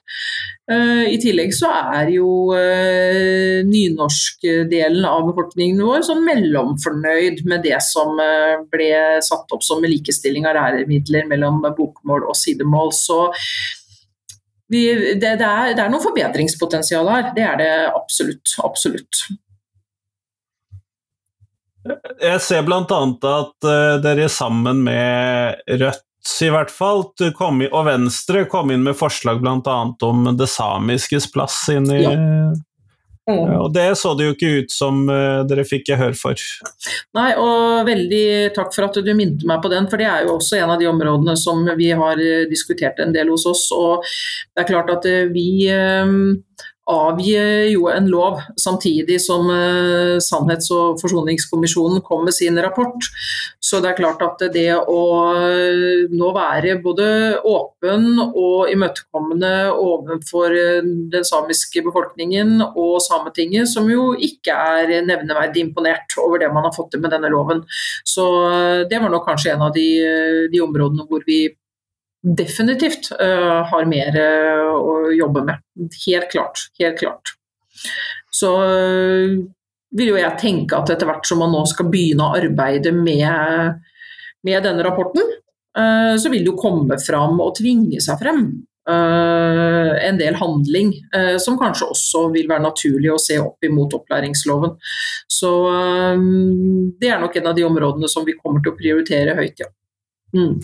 I 0.63 1.17
tillegg 1.19 1.51
så 1.55 1.71
er 1.97 2.13
jo 2.13 2.53
nynorskdelen 3.67 5.03
av 5.07 5.25
befolkningen 5.27 5.81
vår 5.83 6.05
sånn 6.07 6.23
mellomfornøyd 6.27 7.43
med 7.49 7.62
det 7.63 7.79
som 7.85 8.19
eh, 8.21 8.59
ble 8.71 8.91
satt 9.25 9.51
opp 9.55 9.63
som 9.65 9.83
likestilling 9.83 10.47
av 10.49 10.57
læremidler 10.57 11.27
mellom 11.29 11.61
bokmål 11.77 12.27
og 12.29 12.37
sidemål. 12.37 12.93
Så 12.95 13.19
vi, 14.71 14.85
det, 15.19 15.35
det, 15.39 15.47
er, 15.47 15.73
det, 15.75 15.81
er, 15.83 15.91
noe 15.93 16.03
forbedringspotensial 16.03 17.09
her. 17.11 17.31
Det 17.35 17.45
er 17.45 17.59
det 17.61 17.71
absolutt. 17.93 18.55
Absolutt. 18.63 19.25
Jeg 22.23 22.39
ser 22.39 22.63
bl.a. 22.63 22.81
at 22.87 23.67
uh, 23.67 23.99
dere 24.03 24.29
sammen 24.31 24.85
med 24.85 25.59
Rødt 25.67 26.07
i 26.39 26.47
hvert 26.47 26.71
fall, 26.71 27.01
og 27.03 27.81
Venstre 27.83 28.45
kom 28.47 28.71
inn 28.71 28.85
med 28.85 28.95
forslag 28.95 29.41
bl.a. 29.43 29.79
om 30.07 30.29
det 30.39 30.47
samiskes 30.47 31.27
plass 31.33 31.57
inn 31.73 31.89
i 31.91 31.99
ja. 31.99 32.13
Mm. 33.29 33.53
Og 33.55 33.69
det 33.71 33.85
så 33.95 34.11
det 34.19 34.25
jo 34.25 34.33
ikke 34.35 34.49
ut 34.59 34.73
som 34.73 35.05
uh, 35.07 35.45
dere 35.47 35.63
fikk 35.67 35.87
gehør 35.93 36.15
for. 36.19 36.39
Nei, 37.15 37.29
og 37.39 37.87
veldig 37.87 38.25
takk 38.55 38.73
for 38.75 38.89
at 38.89 38.99
du 38.99 39.11
minnet 39.15 39.45
meg 39.47 39.61
på 39.63 39.71
den, 39.71 39.87
for 39.91 40.01
det 40.01 40.09
er 40.09 40.27
jo 40.27 40.35
også 40.35 40.59
en 40.59 40.73
av 40.75 40.81
de 40.81 40.89
områdene 40.91 41.37
som 41.39 41.63
vi 41.79 41.93
har 41.95 42.19
eh, 42.19 42.43
diskutert 42.51 42.99
en 42.99 43.15
del 43.15 43.31
hos 43.31 43.45
oss. 43.47 43.69
Og 43.75 44.03
det 44.03 44.65
er 44.65 44.69
klart 44.73 44.91
at 44.91 45.07
eh, 45.07 45.31
vi 45.31 45.63
avgir 46.89 47.69
jo 47.71 47.87
en 47.87 48.09
lov 48.11 48.41
samtidig 48.59 49.21
som 49.23 49.47
eh, 49.51 50.19
Sannhets- 50.23 50.71
og 50.75 50.99
forsoningskommisjonen 50.99 52.03
kom 52.03 52.25
med 52.27 52.35
sin 52.35 52.59
rapport. 52.59 53.07
Så 53.63 53.79
det 53.79 53.93
er 53.93 53.99
klart 54.01 54.21
at 54.25 54.43
det 54.53 54.67
å 54.75 55.03
uh, 55.33 56.03
nå 56.11 56.31
være 56.35 56.75
både 56.83 57.05
åpen 57.47 58.19
og 58.19 58.69
imøtekommende 58.73 59.53
overfor 59.71 60.51
uh, 60.51 60.83
den 61.13 61.25
samiske 61.25 61.85
befolkningen 61.87 62.59
og 62.67 62.99
Sametinget, 63.05 63.71
som 63.71 63.87
jo 63.89 64.11
ikke 64.19 64.53
er 64.53 64.93
nevneverdig 65.07 65.63
imponert 65.63 66.17
over 66.19 66.43
det 66.43 66.51
man 66.53 66.67
har 66.67 66.75
fått 66.75 66.91
til 66.93 67.03
med 67.03 67.15
denne 67.15 67.31
loven. 67.31 67.63
Så 68.03 68.27
det 68.91 68.99
var 68.99 69.11
nok 69.13 69.25
kanskje 69.29 69.55
en 69.55 69.67
av 69.69 69.73
de, 69.75 69.87
de 70.51 70.61
områdene 70.63 71.07
hvor 71.07 71.23
vi 71.27 71.45
definitivt 72.23 73.11
uh, 73.21 73.63
har 73.67 73.85
mer 73.89 74.15
uh, 74.15 74.71
å 74.79 75.11
jobbe 75.11 75.43
med. 75.49 75.63
Helt 76.05 76.31
klart. 76.31 76.67
Helt 76.79 76.99
klart. 77.01 77.35
Så 78.31 78.53
uh, 78.63 79.35
vil 79.93 80.13
jo 80.13 80.17
jeg 80.17 80.39
tenke 80.41 80.79
at 80.79 80.93
etter 80.93 81.09
hvert 81.09 81.27
som 81.27 81.43
man 81.43 81.51
nå 81.53 81.65
skal 81.69 81.91
begynne 81.91 82.25
å 82.25 82.37
arbeide 82.39 82.95
med, 82.95 83.81
med 84.47 84.63
denne 84.65 84.85
rapporten, 84.85 85.39
så 85.73 86.29
vil 86.29 86.43
det 86.45 86.51
jo 86.51 86.57
komme 86.57 86.99
fram 87.01 87.39
og 87.41 87.55
tvinge 87.57 87.97
seg 88.01 88.19
frem 88.21 88.41
en 88.85 90.19
del 90.19 90.35
handling 90.37 90.91
som 91.41 91.55
kanskje 91.57 91.87
også 91.93 92.21
vil 92.33 92.45
være 92.49 92.61
naturlig 92.61 93.09
å 93.09 93.21
se 93.21 93.39
opp 93.41 93.65
imot 93.65 93.95
opplæringsloven. 93.97 94.75
Så 95.29 95.51
det 97.01 97.09
er 97.09 97.21
nok 97.21 97.37
en 97.41 97.49
av 97.49 97.57
de 97.57 97.65
områdene 97.65 98.09
som 98.09 98.25
vi 98.25 98.37
kommer 98.37 98.61
til 98.61 98.73
å 98.73 98.77
prioritere 98.77 99.33
høyt, 99.37 99.65
ja. 99.65 99.69
Mm. 100.37 100.59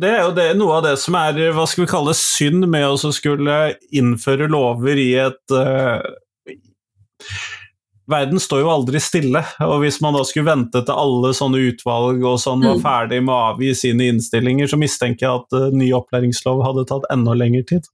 Det 0.00 0.08
er 0.08 0.20
jo 0.22 0.34
det, 0.36 0.46
noe 0.60 0.78
av 0.78 0.84
det 0.86 0.94
som 1.02 1.16
er 1.18 1.40
hva 1.54 1.64
skal 1.66 1.84
vi 1.84 1.90
kalle 1.90 2.14
synd 2.14 2.68
med 2.70 2.86
å 2.86 3.10
skulle 3.14 3.56
innføre 3.90 4.46
lover 4.52 5.00
i 5.02 5.10
et 5.18 5.54
uh, 5.54 5.98
Verden 8.06 8.38
står 8.38 8.60
jo 8.62 8.68
aldri 8.70 9.00
stille, 9.02 9.40
og 9.66 9.80
hvis 9.82 9.96
man 10.04 10.14
da 10.14 10.20
skulle 10.22 10.46
vente 10.46 10.78
til 10.86 10.94
alle 10.94 11.32
sånne 11.34 11.58
utvalg 11.72 12.20
og 12.22 12.36
sånn 12.38 12.62
var 12.62 12.76
mm. 12.76 12.82
ferdig 12.84 13.18
med 13.24 13.34
å 13.34 13.38
avgi 13.48 13.72
sine 13.74 14.06
innstillinger, 14.12 14.70
så 14.70 14.78
mistenker 14.78 15.26
jeg 15.26 15.40
at 15.40 15.56
uh, 15.58 15.74
ny 15.74 15.90
opplæringslov 15.96 16.62
hadde 16.62 16.86
tatt 16.86 17.08
enda 17.10 17.34
lengre 17.34 17.64
tid. 17.66 17.88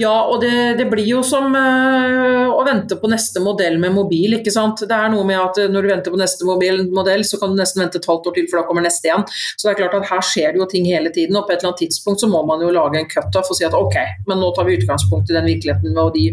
Ja, 0.00 0.14
og 0.30 0.40
det, 0.42 0.76
det 0.78 0.86
blir 0.90 1.06
jo 1.06 1.20
som 1.26 1.54
uh, 1.54 2.50
å 2.50 2.62
vente 2.66 2.98
på 3.00 3.10
neste 3.10 3.42
modell 3.44 3.78
med 3.82 3.94
mobil. 3.94 4.38
ikke 4.38 4.52
sant? 4.54 4.82
Det 4.88 4.96
er 4.96 5.12
noe 5.12 5.26
med 5.28 5.38
at 5.40 5.60
uh, 5.62 5.68
når 5.70 5.86
du 5.86 5.90
venter 5.92 6.14
på 6.14 6.20
neste 6.20 6.48
mobil, 6.48 6.82
modell, 6.94 7.24
så 7.26 7.38
kan 7.40 7.52
du 7.52 7.60
nesten 7.60 7.84
vente 7.84 8.00
et 8.00 8.08
halvt 8.10 8.30
år 8.30 8.36
til, 8.38 8.48
for 8.50 8.60
da 8.60 8.64
kommer 8.68 8.86
neste 8.86 9.10
igjen. 9.10 9.26
Så 9.54 9.68
det 9.68 9.74
er 9.74 9.80
klart 9.82 9.98
at 10.00 10.08
her 10.10 10.24
skjer 10.24 10.54
det 10.54 10.62
jo 10.62 10.70
ting 10.70 10.88
hele 10.90 11.12
tiden, 11.14 11.38
og 11.38 11.46
på 11.46 11.54
et 11.54 11.60
eller 11.60 11.72
annet 11.72 11.84
tidspunkt 11.86 12.24
så 12.24 12.30
må 12.30 12.42
man 12.48 12.64
jo 12.64 12.72
lage 12.74 13.00
en 13.00 13.10
cutoff 13.10 13.52
og 13.52 13.58
si 13.58 13.68
at 13.68 13.76
ok, 13.78 14.00
men 14.30 14.42
nå 14.42 14.50
tar 14.56 14.68
vi 14.68 14.78
utgangspunkt 14.80 15.30
i 15.30 15.38
den 15.38 15.48
virkeligheten 15.52 16.00
og 16.00 16.10
de, 16.16 16.26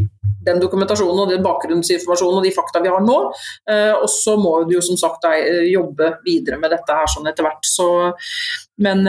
den 0.47 0.63
dokumentasjonen 0.63 1.23
og 1.25 1.31
den 1.35 1.45
bakgrunnsinformasjonen 1.45 2.41
og 2.41 2.47
de 2.47 2.55
fakta 2.55 2.81
vi 2.83 2.93
har 2.93 3.05
nå. 3.05 3.19
Uh, 3.69 3.93
og 3.99 4.09
så 4.11 4.37
må 4.39 4.57
du 4.65 4.75
jo 4.79 4.83
som 4.85 4.99
sagt 4.99 5.29
jobbe 5.69 6.15
videre 6.25 6.57
med 6.57 6.73
dette 6.73 6.97
her 6.97 7.09
sånn 7.11 7.29
etter 7.29 7.45
hvert. 7.45 7.67
Så, 7.67 7.87
men 8.81 9.05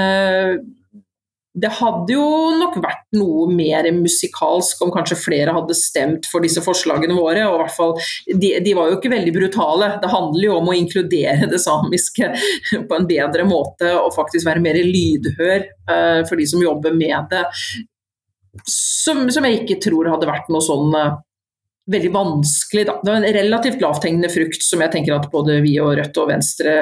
det 1.53 1.69
hadde 1.77 2.15
jo 2.15 2.25
nok 2.57 2.79
vært 2.81 3.03
noe 3.19 3.45
mer 3.53 3.85
musikalsk 3.93 4.81
om 4.87 4.93
kanskje 4.95 5.19
flere 5.21 5.53
hadde 5.53 5.77
stemt 5.77 6.29
for 6.31 6.45
disse 6.45 6.63
forslagene 6.65 7.13
våre. 7.17 7.45
og 7.45 7.59
hvert 7.61 7.75
fall, 7.77 7.93
de, 8.27 8.55
de, 8.65 8.73
var 8.77 8.89
jo 8.89 8.97
ikke 8.97 9.13
veldig 9.13 9.35
brutale. 9.37 9.91
Det 10.01 10.13
handler 10.13 10.47
jo 10.47 10.55
om 10.57 10.71
å 10.73 10.77
inkludere 10.79 11.51
det 11.51 11.61
samiske 11.61 12.31
på 12.89 12.97
en 12.97 13.09
bedre 13.09 13.45
måte 13.49 13.93
og 13.99 14.15
faktisk 14.17 14.49
være 14.49 14.65
mer 14.65 14.81
lydhør 14.81 15.69
uh, 15.91 16.23
for 16.29 16.41
de 16.41 16.49
som 16.49 16.65
jobber 16.65 16.97
med 16.97 17.29
det. 17.35 17.45
Som, 18.69 19.27
som, 19.33 19.45
jeg 19.45 19.63
ikke 19.63 19.81
tror 19.85 20.09
hadde 20.13 20.29
vært 20.29 20.49
noe 20.53 20.65
sånn 20.65 20.97
uh, 20.97 21.21
veldig 21.93 22.17
vanskelig. 22.17 22.89
Da. 22.89 22.97
Det 23.03 23.13
var 23.13 23.21
en 23.21 23.41
relativt 23.43 23.85
lavthengende 23.85 24.33
frukt 24.33 24.65
som 24.65 24.81
jeg 24.81 24.97
tenker 24.97 25.21
at 25.21 25.29
både 25.33 25.61
vi 25.61 25.77
og 25.85 25.99
Rødt 26.01 26.25
og 26.25 26.33
Venstre 26.33 26.79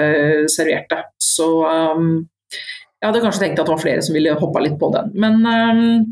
serverte. 0.53 1.09
Så 1.19 1.57
um, 1.67 2.21
jeg 3.00 3.09
hadde 3.09 3.21
kanskje 3.25 3.47
tenkt 3.47 3.61
at 3.61 3.69
det 3.69 3.73
var 3.73 3.80
flere 3.80 4.02
som 4.04 4.16
ville 4.16 4.37
hoppa 4.37 4.61
litt 4.61 4.76
på 4.80 4.90
den. 4.92 5.12
Men, 5.23 5.38
um, 5.40 6.02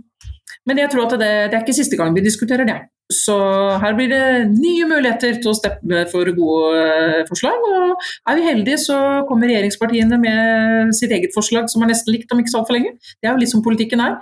men 0.68 0.80
jeg 0.80 0.92
tror 0.92 1.04
at 1.04 1.18
det, 1.21 1.33
det, 1.50 1.59
er 1.59 1.61
ikke 1.61 1.76
siste 1.76 1.99
gang 2.00 2.14
vi 2.16 2.25
diskuterer 2.25 2.68
det. 2.68 2.78
Så 3.12 3.35
her 3.80 3.95
blir 3.97 4.11
det 4.12 4.49
nye 4.52 4.88
muligheter 4.88 5.38
til 5.40 5.52
å 5.52 5.57
steppe 5.57 6.02
for 6.11 6.28
gode 6.37 6.80
eh, 6.83 7.23
forslag. 7.28 7.62
Og 7.64 8.09
er 8.28 8.37
vi 8.37 8.45
heldige, 8.45 8.80
så 8.83 8.99
kommer 9.28 9.49
regjeringspartiene 9.49 10.18
med 10.21 10.92
sitt 10.97 11.14
eget 11.16 11.33
forslag 11.33 11.71
som 11.73 11.85
er 11.85 11.95
nesten 11.95 12.12
likt 12.12 12.35
om 12.35 12.42
ikke 12.42 12.52
så 12.52 12.61
altfor 12.61 12.76
lenge. 12.76 12.92
Det 13.16 13.30
er 13.30 13.33
jo 13.33 13.40
litt 13.40 13.52
som 13.52 13.64
politikken 13.64 14.04
er. 14.04 14.18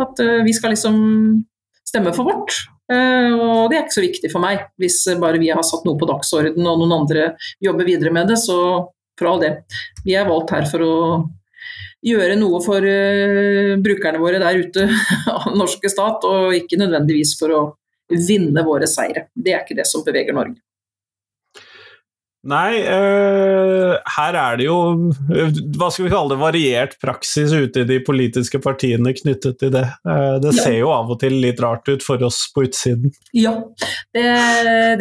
At 0.00 0.24
uh, 0.24 0.38
vi 0.46 0.56
skal 0.56 0.72
liksom 0.72 0.96
stemme 1.88 2.14
for 2.16 2.28
vårt. 2.28 2.56
Og 2.90 3.68
det 3.70 3.76
er 3.76 3.84
ikke 3.84 3.94
så 3.94 4.02
viktig 4.02 4.28
for 4.32 4.42
meg, 4.42 4.64
hvis 4.82 4.96
bare 5.22 5.38
vi 5.38 5.52
har 5.54 5.62
satt 5.62 5.84
noe 5.86 5.98
på 5.98 6.08
dagsorden 6.10 6.64
og 6.66 6.80
noen 6.80 6.94
andre 6.96 7.28
jobber 7.62 7.86
videre 7.86 8.10
med 8.14 8.32
det. 8.32 8.38
Så 8.42 8.56
for 9.20 9.30
all 9.30 9.42
det. 9.42 9.52
Vi 10.02 10.16
er 10.18 10.26
valgt 10.26 10.50
her 10.56 10.66
for 10.70 10.82
å 10.82 10.96
gjøre 12.06 12.36
noe 12.40 12.60
for 12.64 12.84
uh, 12.84 13.76
brukerne 13.82 14.22
våre 14.22 14.40
der 14.42 14.62
ute 14.62 14.86
av 15.34 15.50
den 15.50 15.60
norske 15.60 15.92
stat, 15.92 16.24
og 16.24 16.56
ikke 16.56 16.80
nødvendigvis 16.80 17.36
for 17.40 17.56
å 17.56 17.62
vinne 18.10 18.64
våre 18.66 18.88
seire. 18.90 19.28
Det 19.34 19.54
er 19.54 19.64
ikke 19.64 19.78
det 19.78 19.86
som 19.88 20.04
beveger 20.06 20.36
Norge. 20.36 20.58
Nei, 22.48 22.80
uh, 22.88 23.98
her 24.16 24.36
er 24.40 24.54
det 24.56 24.64
jo 24.64 24.76
hva 25.76 25.90
skal 25.92 26.06
vi 26.06 26.12
kalle 26.12 26.32
det, 26.32 26.38
variert 26.40 26.94
praksis 27.02 27.52
ute 27.52 27.82
i 27.82 27.88
de 27.88 27.98
politiske 28.06 28.56
partiene 28.64 29.12
knyttet 29.18 29.58
til 29.60 29.74
det. 29.74 29.84
Uh, 30.08 30.38
det 30.40 30.54
ser 30.56 30.78
jo 30.78 30.88
av 30.94 31.12
og 31.12 31.20
til 31.20 31.36
litt 31.42 31.60
rart 31.60 31.90
ut 31.90 32.04
for 32.06 32.22
oss 32.24 32.46
på 32.54 32.64
utsiden. 32.64 33.12
Ja, 33.36 33.52
det, 34.16 34.24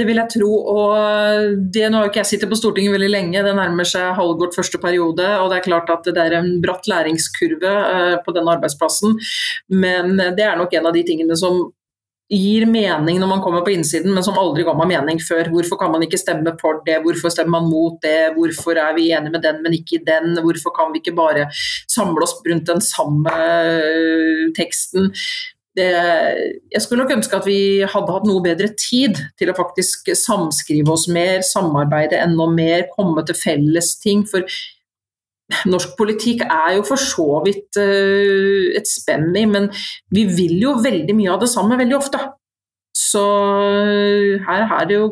det 0.02 0.10
vil 0.10 0.20
jeg 0.20 0.34
tro. 0.36 0.52
Og 0.74 1.56
det, 1.72 1.88
nå 1.88 2.04
har 2.04 2.12
ikke 2.12 2.26
jeg 2.26 2.32
sittet 2.34 2.52
på 2.52 2.60
Stortinget 2.60 2.98
veldig 2.98 3.12
lenge, 3.14 3.46
det 3.48 3.56
nærmer 3.56 3.88
seg 3.88 4.12
halvgått 4.20 4.60
første 4.60 4.84
periode. 4.84 5.32
Og 5.40 5.48
det 5.54 5.62
er 5.62 5.68
klart 5.70 5.96
at 5.96 6.12
det 6.12 6.20
er 6.20 6.42
en 6.42 6.58
bratt 6.60 6.92
læringskurve 6.92 7.76
på 8.26 8.36
denne 8.36 8.60
arbeidsplassen. 8.60 9.16
Men 9.72 10.18
det 10.36 10.44
er 10.44 10.60
nok 10.60 10.76
en 10.76 10.92
av 10.92 10.98
de 10.98 11.08
tingene 11.08 11.40
som 11.40 11.70
gir 12.30 12.66
mening 12.70 13.18
når 13.20 13.30
man 13.32 13.42
kommer 13.42 13.64
på 13.66 13.74
innsiden, 13.74 14.14
men 14.14 14.24
som 14.26 14.38
aldri 14.38 14.66
ga 14.68 14.76
meg 14.78 14.92
mening 14.92 15.22
før. 15.24 15.50
Hvorfor 15.50 15.80
kan 15.82 15.94
man 15.94 16.06
ikke 16.06 16.20
stemme 16.22 16.54
for 16.62 16.84
det, 16.86 17.00
hvorfor 17.06 17.34
stemmer 17.34 17.58
man 17.58 17.70
mot 17.72 17.98
det, 18.06 18.34
hvorfor 18.36 18.78
er 18.78 18.94
vi 18.98 19.10
enige 19.16 19.34
med 19.34 19.46
den, 19.46 19.64
men 19.66 19.78
ikke 19.78 19.98
i 19.98 20.04
den, 20.06 20.36
hvorfor 20.46 20.74
kan 20.76 20.94
vi 20.94 21.02
ikke 21.02 21.18
bare 21.18 21.48
samle 21.90 22.26
oss 22.26 22.38
rundt 22.46 22.70
den 22.70 22.84
samme 22.86 23.34
øh, 23.34 24.50
teksten. 24.58 25.10
Det, 25.78 25.90
jeg 26.74 26.82
skulle 26.82 27.04
nok 27.04 27.16
ønske 27.18 27.38
at 27.38 27.46
vi 27.48 27.60
hadde 27.88 28.14
hatt 28.14 28.26
noe 28.28 28.44
bedre 28.44 28.72
tid 28.78 29.18
til 29.40 29.52
å 29.52 29.58
faktisk 29.58 30.12
samskrive 30.18 30.92
oss 30.92 31.08
mer, 31.10 31.42
samarbeide 31.46 32.20
enda 32.20 32.50
mer, 32.52 32.90
komme 32.96 33.24
til 33.26 33.38
felles 33.38 33.96
ting. 34.04 34.26
For 34.30 34.46
norsk 35.70 35.96
politikk 35.98 36.44
er 36.46 36.76
jo 36.78 36.86
for 36.88 37.02
så 37.02 37.40
vidt 37.46 37.80
uh, 37.82 38.70
et 38.78 38.90
spenn 38.90 39.32
i, 39.38 39.46
men 39.50 39.70
vi 40.14 40.28
vil 40.30 40.60
jo 40.62 40.78
veldig 40.84 41.16
mye 41.18 41.34
av 41.34 41.42
det 41.44 41.52
samme 41.52 41.80
veldig 41.80 41.98
ofte. 41.98 42.22
Så 43.00 43.22
eh, 43.22 44.42
her 44.44 44.64
er 44.66 44.88
det 44.90 44.96
jo 44.98 45.06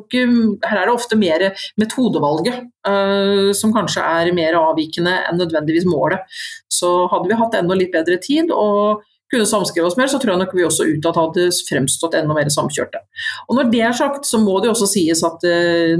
Her 0.65 0.79
er 0.81 0.89
det 0.89 0.95
ofte 0.95 1.15
mer 1.15 1.43
metodevalget 1.79 2.65
uh, 2.89 3.53
som 3.55 3.71
kanskje 3.71 4.01
er 4.01 4.33
mer 4.35 4.57
avvikende 4.59 5.13
enn 5.29 5.37
nødvendigvis 5.39 5.85
målet. 5.87 6.25
Så 6.73 7.05
hadde 7.13 7.29
vi 7.29 7.37
hatt 7.37 7.55
enda 7.55 7.77
litt 7.77 7.93
bedre 7.93 8.17
tid 8.19 8.51
og 8.51 9.05
kunne 9.31 9.47
samskrive 9.47 9.87
oss 9.87 9.97
mer, 9.99 10.09
så 10.09 10.19
tror 10.19 10.33
jeg 10.33 10.41
nok 10.41 10.55
vi 10.55 10.65
også 10.65 10.87
utad 10.87 11.17
hadde 11.19 11.47
fremstått 11.67 12.15
enda 12.17 12.35
mer 12.35 12.49
samkjørte. 12.51 13.01
Og 13.47 13.57
Når 13.59 13.71
det 13.73 13.81
er 13.83 13.95
sagt, 13.95 14.25
så 14.25 14.39
må 14.39 14.57
det 14.63 14.71
også 14.71 14.87
sies 14.87 15.23
at 15.27 15.43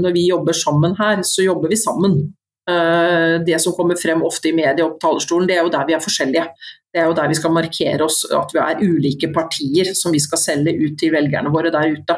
når 0.00 0.14
vi 0.16 0.30
jobber 0.30 0.56
sammen 0.56 0.96
her, 0.96 1.20
så 1.28 1.44
jobber 1.44 1.68
vi 1.68 1.76
sammen. 1.76 2.16
Eh, 2.68 3.40
det 3.46 3.60
som 3.62 3.72
kommer 3.72 3.96
frem 3.96 4.22
ofte 4.26 4.50
i 4.50 4.56
media 4.56 4.84
og 4.84 4.98
på 4.98 5.06
talerstolen, 5.06 5.48
det 5.48 5.56
er 5.56 5.64
jo 5.64 5.72
der 5.72 5.86
vi 5.88 5.94
er 5.96 6.04
forskjellige. 6.04 6.44
Det 6.92 7.00
er 7.00 7.08
jo 7.08 7.16
der 7.16 7.30
vi 7.30 7.36
skal 7.38 7.52
markere 7.54 8.04
oss 8.04 8.22
at 8.32 8.52
vi 8.52 8.60
er 8.60 8.82
ulike 8.84 9.30
partier 9.32 9.92
som 9.96 10.12
vi 10.12 10.20
skal 10.20 10.40
selge 10.40 10.74
ut 10.76 10.98
til 11.00 11.12
velgerne 11.14 11.52
våre 11.52 11.72
der 11.72 11.94
ute. 11.96 12.16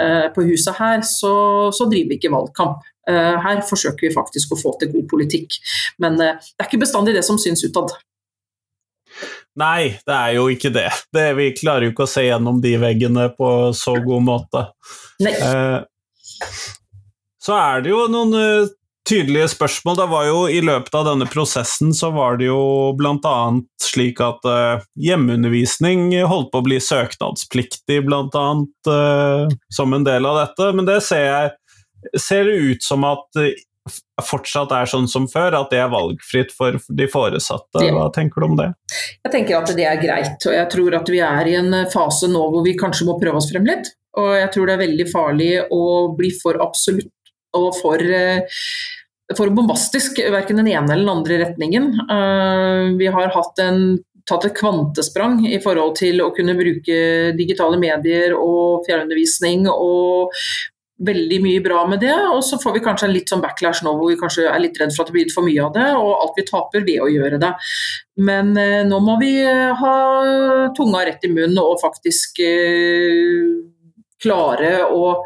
Eh, 0.00 0.26
på 0.32 0.44
huset 0.48 0.78
her 0.80 1.04
så, 1.08 1.34
så 1.76 1.88
driver 1.90 2.14
vi 2.14 2.18
ikke 2.20 2.32
valgkamp. 2.32 2.86
Eh, 3.10 3.34
her 3.44 3.60
forsøker 3.68 4.08
vi 4.08 4.14
faktisk 4.14 4.54
å 4.54 4.60
få 4.60 4.72
til 4.80 4.92
god 4.94 5.08
politikk. 5.10 5.58
Men 6.00 6.16
det 6.20 6.30
er 6.32 6.68
ikke 6.68 6.80
bestandig 6.84 7.16
det 7.16 7.24
som 7.26 7.40
syns 7.40 7.64
utad. 7.66 7.92
Nei, 9.60 10.00
det 10.02 10.14
er 10.14 10.32
jo 10.38 10.46
ikke 10.50 10.72
det. 10.74 10.88
det. 11.14 11.26
Vi 11.38 11.50
klarer 11.58 11.86
jo 11.86 11.92
ikke 11.92 12.06
å 12.08 12.10
se 12.10 12.24
gjennom 12.24 12.56
de 12.64 12.72
veggene 12.82 13.28
på 13.36 13.50
så 13.76 13.94
god 14.02 14.24
måte. 14.26 14.64
Nei. 15.22 15.34
så 17.44 17.54
er 17.60 17.84
det 17.84 17.92
jo 17.92 18.00
noen 18.10 18.72
tydelige 19.08 19.48
spørsmål. 19.48 19.96
Det 19.96 20.06
var 20.06 20.26
jo 20.28 20.38
I 20.48 20.60
løpet 20.64 20.94
av 20.94 21.08
denne 21.08 21.26
prosessen 21.30 21.92
så 21.96 22.10
var 22.14 22.38
det 22.40 22.48
jo 22.48 22.94
bl.a. 22.98 23.36
slik 23.82 24.22
at 24.24 24.46
uh, 24.48 24.84
hjemmeundervisning 25.00 26.08
holdt 26.28 26.50
på 26.52 26.62
å 26.62 26.66
bli 26.66 26.80
søknadspliktig, 26.82 28.00
bl.a. 28.06 28.46
Uh, 28.88 29.52
som 29.72 29.94
en 29.96 30.06
del 30.06 30.26
av 30.28 30.40
dette. 30.40 30.72
Men 30.76 30.88
det 30.88 31.00
ser, 31.06 31.28
jeg, 31.28 32.20
ser 32.20 32.50
ut 32.50 32.84
som 32.84 33.04
at 33.08 33.40
uh, 33.40 33.50
fortsatt 34.24 34.72
er 34.72 34.88
sånn 34.88 35.08
som 35.10 35.26
før, 35.28 35.58
at 35.58 35.72
det 35.74 35.82
er 35.82 35.92
valgfritt 35.92 36.54
for 36.56 36.78
de 36.88 37.08
foresatte. 37.10 37.82
Hva 37.92 38.06
tenker 38.14 38.40
du 38.40 38.48
om 38.48 38.56
det? 38.56 38.70
Jeg 39.26 39.34
tenker 39.34 39.58
at 39.60 39.74
det 39.76 39.84
er 39.88 40.00
greit, 40.00 40.38
og 40.48 40.56
jeg 40.56 40.70
tror 40.72 40.96
at 41.02 41.12
vi 41.12 41.20
er 41.24 41.50
i 41.50 41.58
en 41.58 41.82
fase 41.92 42.30
nå 42.32 42.46
hvor 42.54 42.64
vi 42.64 42.78
kanskje 42.80 43.10
må 43.10 43.18
prøve 43.20 43.42
oss 43.42 43.50
frem 43.52 43.68
litt. 43.68 43.92
Og 44.16 44.30
jeg 44.38 44.50
tror 44.54 44.70
det 44.70 44.76
er 44.76 44.84
veldig 44.86 45.06
farlig 45.10 45.50
å 45.74 45.84
bli 46.16 46.30
for 46.38 46.56
absolutt 46.62 47.10
og 47.54 47.70
for, 47.80 48.00
eh, 48.02 48.42
for 49.36 49.52
bombastisk, 49.54 50.20
verken 50.32 50.60
den 50.60 50.72
ene 50.72 50.92
eller 50.92 51.04
den 51.04 51.16
andre 51.16 51.40
retningen. 51.46 51.88
Eh, 52.10 52.96
vi 52.98 53.06
har 53.06 53.32
en, 53.60 53.98
tatt 54.26 54.44
et 54.46 54.56
kvantesprang 54.56 55.42
i 55.46 55.58
forhold 55.60 55.96
til 55.96 56.22
å 56.24 56.30
kunne 56.34 56.56
bruke 56.56 57.34
digitale 57.36 57.76
medier 57.76 58.32
og 58.32 58.86
fjernundervisning 58.86 59.66
og 59.68 60.32
veldig 61.04 61.40
mye 61.42 61.60
bra 61.60 61.82
med 61.90 62.00
det, 62.04 62.14
og 62.14 62.40
så 62.46 62.56
får 62.62 62.76
vi 62.76 62.82
kanskje 62.84 63.08
en 63.08 63.14
litt 63.14 63.30
sånn 63.30 63.42
backlash 63.42 63.82
nå 63.84 63.92
hvor 63.98 64.12
vi 64.12 64.18
kanskje 64.20 64.46
er 64.46 64.62
litt 64.62 64.78
redd 64.78 64.94
for 64.94 65.02
at 65.02 65.10
det 65.10 65.16
blir 65.16 65.32
for 65.34 65.46
mye 65.46 65.64
av 65.64 65.72
det, 65.74 65.86
og 65.98 66.12
alt 66.22 66.38
vi 66.38 66.46
taper 66.48 66.86
ved 66.86 67.02
å 67.02 67.10
gjøre 67.10 67.40
det. 67.42 67.50
Men 68.24 68.54
eh, 68.60 68.82
nå 68.86 69.00
må 69.02 69.18
vi 69.20 69.34
ha 69.44 69.94
tunga 70.76 71.02
rett 71.08 71.26
i 71.26 71.32
munnen 71.32 71.58
og 71.60 71.82
faktisk 71.82 72.38
eh, 72.46 73.50
klare 74.22 74.76
å 74.86 75.18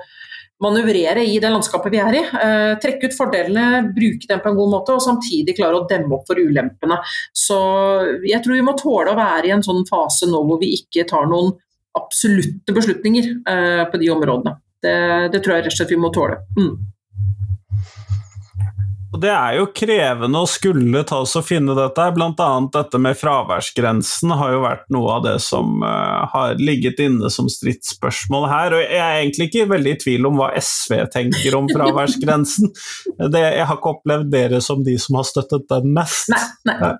manøvrere 0.62 1.23
i 1.23 1.38
det 1.43 1.50
landskapet 1.53 1.92
vi 1.94 2.01
er 2.03 2.16
i. 2.18 2.23
Eh, 2.25 2.73
trekke 2.83 3.11
ut 3.11 3.16
fordelene, 3.16 3.83
bruke 3.94 4.29
dem 4.31 4.42
på 4.42 4.51
en 4.51 4.59
god 4.59 4.73
måte, 4.75 4.97
og 4.97 5.05
samtidig 5.05 5.55
klare 5.59 5.79
å 5.79 5.87
demme 5.90 6.18
opp 6.18 6.27
for 6.29 6.40
ulempene. 6.40 6.99
Så 7.37 7.59
jeg 8.27 8.42
tror 8.44 8.59
vi 8.59 8.66
må 8.66 8.75
tåle 8.79 9.14
å 9.14 9.18
være 9.18 9.51
i 9.51 9.55
en 9.55 9.64
sånn 9.64 9.85
fase 9.88 10.31
nå 10.31 10.42
hvor 10.49 10.61
vi 10.62 10.75
ikke 10.81 11.07
tar 11.09 11.31
noen 11.31 11.55
absolutte 11.99 12.75
beslutninger 12.75 13.31
eh, 13.49 13.85
på 13.90 14.03
de 14.03 14.11
områdene. 14.14 14.59
Det, 14.83 14.99
det, 15.33 15.42
tror 15.42 15.57
jeg 15.57 15.66
rett 15.66 15.75
og 15.75 15.79
slett 15.81 15.94
vi 15.94 16.01
må 16.01 16.12
tåle. 16.14 16.38
Mm. 16.59 16.75
Og 19.09 19.23
Det 19.23 19.31
er 19.33 19.55
jo 19.57 19.68
krevende 19.73 20.42
å 20.44 20.49
skulle 20.49 21.01
ta 21.09 21.23
oss 21.25 21.33
og 21.38 21.47
finne 21.49 21.73
dette. 21.77 22.05
Blant 22.12 22.40
annet 22.44 22.75
dette 22.75 22.99
med 23.01 23.16
fraværsgrensen 23.16 24.35
har 24.37 24.53
jo 24.53 24.61
vært 24.66 24.85
noe 24.92 25.14
av 25.16 25.23
det 25.25 25.37
som 25.40 25.81
uh, 25.81 26.29
har 26.29 26.61
ligget 26.61 27.01
inne 27.01 27.31
som 27.33 27.49
stridsspørsmål 27.49 28.49
her. 28.51 28.77
Og 28.77 28.83
jeg 28.85 29.01
er 29.01 29.21
egentlig 29.23 29.49
ikke 29.49 29.71
veldig 29.73 29.94
i 29.94 30.01
tvil 30.03 30.29
om 30.29 30.37
hva 30.40 30.51
SV 30.61 31.07
tenker 31.14 31.57
om 31.57 31.71
fraværsgrensen. 31.73 32.73
Det, 33.18 33.40
jeg 33.42 33.64
har 33.66 33.77
ikke 33.77 33.90
opplevd 33.90 34.29
dere 34.31 34.59
som 34.62 34.85
de 34.87 34.94
som 35.01 35.16
har 35.18 35.25
støttet 35.27 35.64
den 35.68 35.90
mest. 35.97 36.31
Nei, 36.31 36.71
nei. 36.71 36.92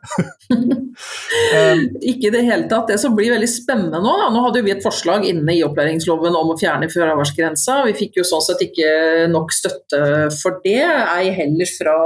um, 0.51 1.85
ikke 2.11 2.29
i 2.29 2.33
det 2.35 2.43
hele 2.49 2.67
tatt. 2.71 2.89
Det 2.91 2.99
som 3.01 3.15
blir 3.17 3.33
veldig 3.33 3.49
spennende 3.49 4.01
nå, 4.03 4.15
da. 4.23 4.27
nå 4.35 4.43
hadde 4.49 4.65
vi 4.67 4.73
et 4.75 4.85
forslag 4.85 5.25
inne 5.29 5.55
i 5.55 5.63
opplæringsloven 5.65 6.37
om 6.37 6.53
å 6.53 6.59
fjerne 6.59 6.91
fraværsgrensa. 6.93 7.83
Vi 7.87 7.95
fikk 8.01 8.19
jo 8.21 8.27
sånn 8.27 8.45
sett 8.49 8.65
ikke 8.67 8.91
nok 9.31 9.55
støtte 9.55 10.03
for 10.41 10.59
det, 10.65 10.83
ei 11.15 11.31
heller 11.37 11.71
fra 11.79 11.98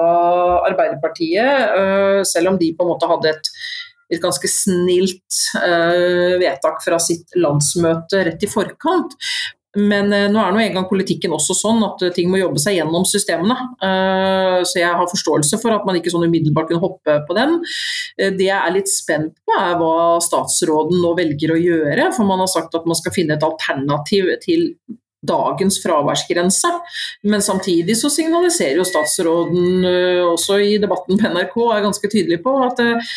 Arbeiderpartiet, 0.68 1.78
øh, 1.78 2.20
selv 2.26 2.52
om 2.52 2.58
de 2.60 2.72
på 2.76 2.84
en 2.84 2.92
måte 2.92 3.08
hadde 3.10 3.32
et, 3.32 3.50
et 4.12 4.22
ganske 4.22 4.50
snilt 4.50 5.40
øh, 5.58 6.36
vedtak 6.42 6.84
fra 6.84 7.00
sitt 7.02 7.34
landsmøte 7.38 8.26
rett 8.28 8.46
i 8.46 8.50
forkant. 8.50 9.16
Men 9.72 10.12
øh, 10.12 10.26
nå 10.28 10.40
er 10.40 10.52
nå 10.52 10.60
engang 10.60 10.88
politikken 10.90 11.32
også 11.32 11.56
sånn 11.56 11.80
at 11.86 12.02
ting 12.16 12.28
må 12.28 12.42
jobbe 12.42 12.60
seg 12.60 12.76
gjennom 12.76 13.06
systemene. 13.08 13.56
Så 14.68 14.82
jeg 14.82 14.92
har 14.98 15.08
forståelse 15.08 15.56
for 15.62 15.72
at 15.72 15.86
man 15.88 15.96
ikke 15.96 16.12
sånn 16.12 16.26
umiddelbart 16.28 16.68
kunne 16.68 16.84
hoppe 16.84 17.16
på 17.24 17.36
den. 17.38 17.56
Det 18.20 18.44
jeg 18.44 18.58
er 18.58 18.74
litt 18.74 18.92
spent 18.92 19.32
på, 19.40 19.56
er 19.56 19.78
hva 19.80 20.20
statsråden 20.20 21.00
nå 21.00 21.14
velger 21.16 21.54
å 21.54 21.62
gjøre. 21.62 22.10
For 22.12 22.28
man 22.28 22.44
har 22.44 22.52
sagt 22.52 22.76
at 22.76 22.84
man 22.84 23.00
skal 23.00 23.16
finne 23.16 23.40
et 23.40 23.48
alternativ 23.48 24.28
til 24.44 24.68
dagens 25.22 25.78
fraværsgrense. 25.82 26.70
Men 27.22 27.42
samtidig 27.42 27.96
så 27.98 28.10
signaliserer 28.12 28.80
jo 28.80 28.86
statsråden 28.86 29.86
eh, 29.86 30.24
også 30.26 30.58
i 30.62 30.76
debatten 30.82 31.20
på 31.20 31.30
NRK 31.30 31.56
er 31.68 31.86
ganske 31.86 32.10
tydelig 32.10 32.42
på 32.44 32.56
at 32.66 32.82
eh, 32.82 33.14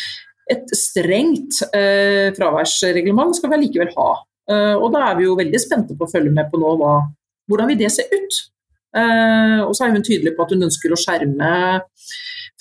et 0.54 0.74
strengt 0.78 1.60
eh, 1.74 2.30
fraværsreglement 2.36 3.34
skal 3.36 3.50
vi 3.50 3.60
allikevel 3.60 3.92
ha. 3.98 4.10
Og 4.46 4.92
da 4.94 5.00
er 5.08 5.16
vi 5.18 5.24
jo 5.24 5.32
veldig 5.34 5.58
spente 5.58 5.96
på 5.98 6.06
å 6.06 6.10
følge 6.12 6.30
med 6.30 6.46
på 6.52 6.60
nå 6.62 6.76
hva, 6.78 7.00
hvordan 7.50 7.66
vil 7.72 7.80
det 7.80 7.88
se 7.90 8.04
ut. 8.06 8.36
Og 8.94 9.72
så 9.74 9.88
er 9.88 9.96
hun 9.96 10.04
tydelig 10.06 10.36
på 10.36 10.44
at 10.44 10.52
hun 10.54 10.62
ønsker 10.68 10.94
å 10.94 10.98
skjerme 11.02 11.48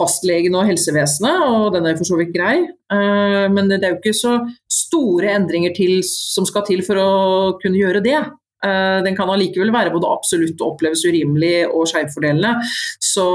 fastlegen 0.02 0.58
og 0.58 0.66
helsevesenet, 0.66 1.44
og 1.46 1.68
den 1.76 1.86
er 1.86 2.00
for 2.00 2.10
så 2.10 2.18
vidt 2.18 2.34
grei. 2.34 2.56
Men 2.90 3.70
det 3.70 3.78
er 3.84 3.94
jo 3.94 4.00
ikke 4.00 4.16
så 4.18 4.34
store 4.66 5.36
endringer 5.38 5.78
til, 5.78 6.00
som 6.10 6.50
skal 6.50 6.66
til 6.66 6.82
for 6.90 7.04
å 7.04 7.14
kunne 7.62 7.78
gjøre 7.78 8.02
det. 8.02 8.18
Eh, 8.66 9.00
den 9.06 9.18
kan 9.18 9.30
allikevel 9.32 9.74
være 9.74 9.94
både 9.94 10.12
absolutt 10.12 10.62
og 10.62 10.76
oppleves 10.76 11.04
urimelig 11.06 11.66
og 11.68 11.86
skjevfordelende. 11.92 12.56
Så 13.04 13.26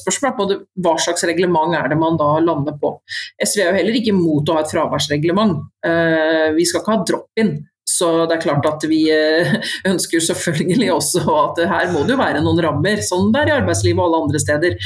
spørsmålet 0.00 0.32
er 0.32 0.38
både 0.38 0.60
hva 0.84 0.94
slags 1.02 1.26
reglement 1.28 1.76
er 1.76 1.90
det 1.92 1.98
man 2.00 2.18
da 2.20 2.36
lander 2.44 2.78
på. 2.80 2.94
SV 3.42 3.60
er 3.60 3.68
jo 3.70 3.76
heller 3.80 3.98
ikke 3.98 4.14
imot 4.14 4.48
å 4.48 4.56
ha 4.56 4.64
et 4.64 4.72
fraværsreglement. 4.72 5.60
Eh, 5.86 6.48
vi 6.56 6.66
skal 6.68 6.82
ikke 6.82 6.96
ha 6.96 7.04
drop-in. 7.12 7.54
Så 7.92 8.06
det 8.30 8.36
er 8.36 8.44
klart 8.44 8.66
at 8.70 8.84
vi 8.88 9.02
eh, 9.12 9.56
ønsker 9.90 10.22
selvfølgelig 10.24 10.92
også 10.94 11.24
at 11.42 11.60
her 11.68 11.90
må 11.92 12.06
det 12.06 12.14
jo 12.14 12.22
være 12.22 12.40
noen 12.44 12.62
rammer, 12.64 13.02
sånn 13.04 13.32
det 13.34 13.42
er 13.42 13.50
i 13.50 13.56
arbeidslivet 13.58 14.00
og 14.00 14.06
alle 14.06 14.22
andre 14.24 14.42
steder. 14.42 14.78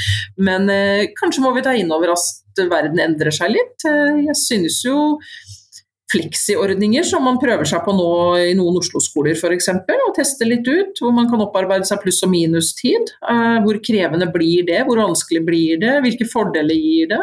Men 0.43 0.67
kanskje 1.17 1.45
må 1.45 1.53
vi 1.55 1.63
ta 1.65 1.75
inn 1.77 1.93
over 1.93 2.15
at 2.17 2.63
verden 2.67 2.99
endrer 2.99 3.31
seg 3.35 3.53
litt. 3.53 3.85
Jeg 3.85 4.35
synes 4.39 4.81
jo 4.85 4.97
fleksiordninger 6.11 7.03
som 7.03 7.25
man 7.27 7.39
prøver 7.41 7.67
seg 7.67 7.83
på 7.83 7.93
nå 7.95 8.09
i 8.39 8.53
noen 8.57 8.79
Oslo-skoler 8.79 9.35
f.eks. 9.35 9.69
Og 9.75 10.13
teste 10.15 10.47
litt 10.47 10.67
ut, 10.67 11.01
hvor 11.01 11.13
man 11.15 11.27
kan 11.31 11.43
opparbeide 11.43 11.87
seg 11.87 11.99
pluss- 12.03 12.23
og 12.25 12.31
minustid. 12.31 13.11
Uh, 13.27 13.59
hvor 13.65 13.79
krevende 13.83 14.29
blir 14.31 14.65
det, 14.67 14.81
hvor 14.87 15.01
vanskelig 15.03 15.43
blir 15.47 15.81
det, 15.83 15.97
hvilke 16.05 16.29
fordeler 16.29 16.77
gir 16.77 17.11
det. 17.11 17.21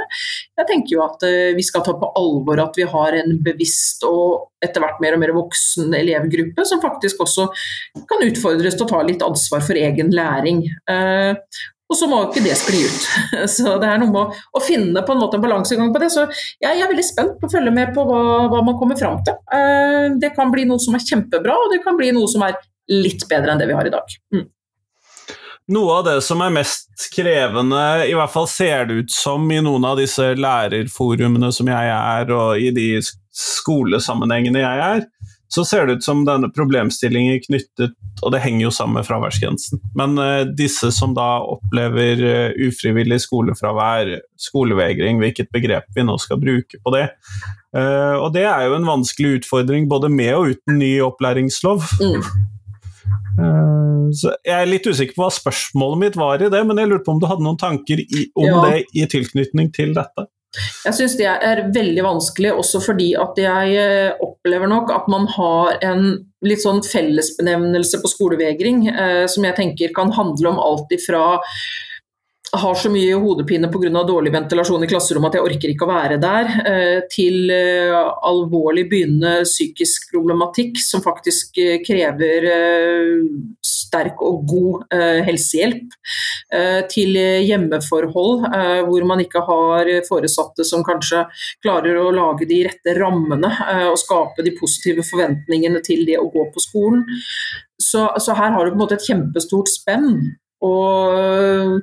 Jeg 0.60 0.70
tenker 0.70 0.98
jo 0.98 1.04
at 1.06 1.24
uh, 1.24 1.52
vi 1.56 1.64
skal 1.64 1.84
ta 1.86 1.96
på 1.96 2.12
alvor 2.20 2.60
at 2.66 2.76
vi 2.80 2.88
har 2.88 3.18
en 3.22 3.38
bevisst 3.44 4.04
og 4.08 4.50
etter 4.64 4.80
hvert 4.80 5.00
mer 5.04 5.16
og 5.16 5.20
mer 5.20 5.34
voksen 5.36 5.92
elevgruppe 5.96 6.64
som 6.64 6.80
faktisk 6.80 7.20
også 7.20 7.50
kan 8.08 8.22
utfordres 8.24 8.78
til 8.78 8.86
å 8.86 8.92
ta 8.94 9.02
litt 9.04 9.24
ansvar 9.24 9.64
for 9.64 9.76
egen 9.76 10.12
læring. 10.14 10.62
Og 11.92 11.98
så 11.98 12.08
må 12.08 12.22
ikke 12.24 12.42
det 12.44 12.54
skli 12.56 12.80
ut. 12.86 13.08
Så 13.54 13.76
det 13.80 13.88
er 13.90 14.00
noe 14.00 14.12
med 14.12 14.38
å, 14.56 14.62
finne 14.64 15.02
på 15.04 15.14
en 15.14 15.20
måte 15.20 15.38
en 15.38 15.44
balansegang 15.44 15.92
på 15.92 16.00
det. 16.00 16.10
Så 16.14 16.24
jeg 16.62 16.80
er 16.80 16.90
veldig 16.90 17.04
spent 17.06 17.36
på 17.40 17.50
å 17.50 17.52
følge 17.52 17.74
med 17.74 17.92
på 17.96 18.06
hva, 18.08 18.22
hva 18.52 18.62
man 18.64 18.78
kommer 18.80 18.98
fram 18.98 19.20
til. 19.26 19.36
Eh, 19.52 20.16
det 20.20 20.32
kan 20.36 20.52
bli 20.54 20.64
noe 20.68 20.80
som 20.82 20.96
er 20.96 21.04
kjempebra, 21.04 21.58
og 21.60 21.74
det 21.74 21.82
kan 21.84 21.98
bli 22.00 22.10
noe 22.16 22.30
som 22.30 22.44
er 22.46 22.56
litt 22.90 23.28
bedre 23.28 23.52
enn 23.52 23.60
det 23.60 23.68
vi 23.68 23.76
har 23.76 23.88
i 23.88 23.92
dag. 23.92 24.16
Mm. 24.34 24.46
Noe 25.74 25.92
av 25.96 26.02
det 26.04 26.18
som 26.24 26.42
er 26.44 26.52
mest 26.52 27.06
krevende, 27.14 27.80
i 28.04 28.12
hvert 28.16 28.32
fall 28.32 28.48
ser 28.50 28.84
det 28.88 28.98
ut 29.04 29.14
som 29.14 29.46
i 29.48 29.62
noen 29.64 29.86
av 29.88 29.96
disse 29.96 30.34
lærerforumene 30.36 31.48
som 31.56 31.70
jeg 31.72 31.92
er, 31.94 32.32
og 32.36 32.60
i 32.60 32.68
de 32.76 32.88
skolesammenhengene 33.34 34.60
jeg 34.60 34.82
er, 34.84 35.06
så 35.54 35.64
ser 35.64 35.86
det 35.86 35.98
ut 35.98 36.04
som 36.04 36.24
denne 36.26 36.48
problemstillingen 36.50 37.38
knyttet 37.44 37.94
Og 38.24 38.32
det 38.34 38.40
henger 38.42 38.66
jo 38.66 38.72
sammen 38.74 38.98
med 38.98 39.06
fraværsgrensen. 39.06 39.80
Men 39.98 40.16
uh, 40.18 40.46
disse 40.56 40.90
som 40.94 41.12
da 41.16 41.42
opplever 41.42 42.22
uh, 42.22 42.56
ufrivillig 42.66 43.20
skolefravær, 43.26 44.14
skolevegring, 44.40 45.20
hvilket 45.22 45.52
begrep 45.54 45.86
vi 45.94 46.06
nå 46.06 46.16
skal 46.22 46.40
bruke 46.42 46.80
på 46.80 46.94
det. 46.94 47.08
Uh, 47.74 48.16
og 48.22 48.32
det 48.34 48.46
er 48.48 48.66
jo 48.68 48.78
en 48.78 48.88
vanskelig 48.88 49.40
utfordring 49.40 49.88
både 49.90 50.10
med 50.10 50.32
og 50.38 50.54
uten 50.54 50.78
ny 50.80 50.92
opplæringslov. 51.04 51.86
Mm. 52.00 52.22
Så 54.14 54.30
jeg 54.46 54.54
er 54.54 54.68
litt 54.70 54.86
usikker 54.86 55.16
på 55.16 55.24
hva 55.24 55.32
spørsmålet 55.34 56.00
mitt 56.00 56.18
var 56.18 56.42
i 56.42 56.50
det, 56.52 56.60
men 56.66 56.78
jeg 56.78 56.90
lurte 56.90 57.06
på 57.06 57.16
om 57.16 57.22
du 57.22 57.26
hadde 57.28 57.44
noen 57.44 57.58
tanker 57.60 58.02
i, 58.04 58.28
om 58.38 58.46
ja. 58.46 58.62
det 58.68 58.84
i 58.94 59.06
tilknytning 59.10 59.72
til 59.74 59.94
dette? 59.96 60.28
Jeg 60.84 60.96
syns 60.98 61.16
det 61.18 61.28
er 61.30 61.64
veldig 61.74 62.04
vanskelig, 62.06 62.52
også 62.54 62.80
fordi 62.84 63.10
at 63.18 63.38
jeg 63.40 63.78
eh, 63.80 64.12
opplever 64.22 64.70
nok 64.70 64.92
at 64.94 65.08
man 65.10 65.26
har 65.34 65.78
en 65.86 66.06
litt 66.44 66.62
sånn 66.62 66.82
fellesbenevnelse 66.84 68.02
på 68.02 68.10
skolevegring, 68.12 68.86
eh, 68.92 69.24
som 69.30 69.46
jeg 69.46 69.58
tenker 69.58 69.94
kan 69.96 70.12
handle 70.14 70.54
om 70.54 70.62
alt 70.62 70.94
ifra 70.94 71.24
har 72.60 72.74
så 72.74 72.90
mye 72.92 73.16
hodepine 73.20 73.68
pga. 73.72 74.02
dårlig 74.06 74.32
ventilasjon 74.32 74.84
i 74.84 74.88
klasserommet 74.88 75.32
at 75.32 75.38
jeg 75.38 75.46
orker 75.48 75.72
ikke 75.72 75.86
å 75.86 75.90
være 75.90 76.18
der, 76.22 76.50
eh, 76.70 77.00
til 77.10 77.50
eh, 77.50 77.94
alvorlig 78.28 78.86
begynnende 78.90 79.44
psykisk 79.46 80.10
problematikk 80.12 80.78
som 80.82 81.02
faktisk 81.04 81.58
eh, 81.58 81.78
krever 81.84 82.46
sterk 83.64 84.22
og 84.24 84.44
god 84.48 84.94
helsehjelp, 85.24 85.92
til 86.90 87.16
hjemmeforhold 87.16 88.44
hvor 88.88 89.06
man 89.08 89.22
ikke 89.22 89.42
har 89.46 89.88
foresatte 90.06 90.66
som 90.66 90.84
kanskje 90.86 91.24
klarer 91.64 91.98
å 91.98 92.12
lage 92.14 92.46
de 92.48 92.60
rette 92.66 92.94
rammene 92.98 93.50
og 93.90 93.98
skape 94.00 94.44
de 94.46 94.54
positive 94.58 95.04
forventningene 95.06 95.82
til 95.84 96.04
det 96.08 96.18
å 96.20 96.28
gå 96.32 96.46
på 96.54 96.62
skolen. 96.62 97.04
Så, 97.80 98.06
så 98.20 98.36
her 98.38 98.54
har 98.54 98.64
du 98.64 98.74
på 98.74 98.78
en 98.78 98.84
måte 98.84 98.98
et 98.98 99.08
kjempestort 99.08 99.70
spenn. 99.72 100.36
Og 100.64 101.80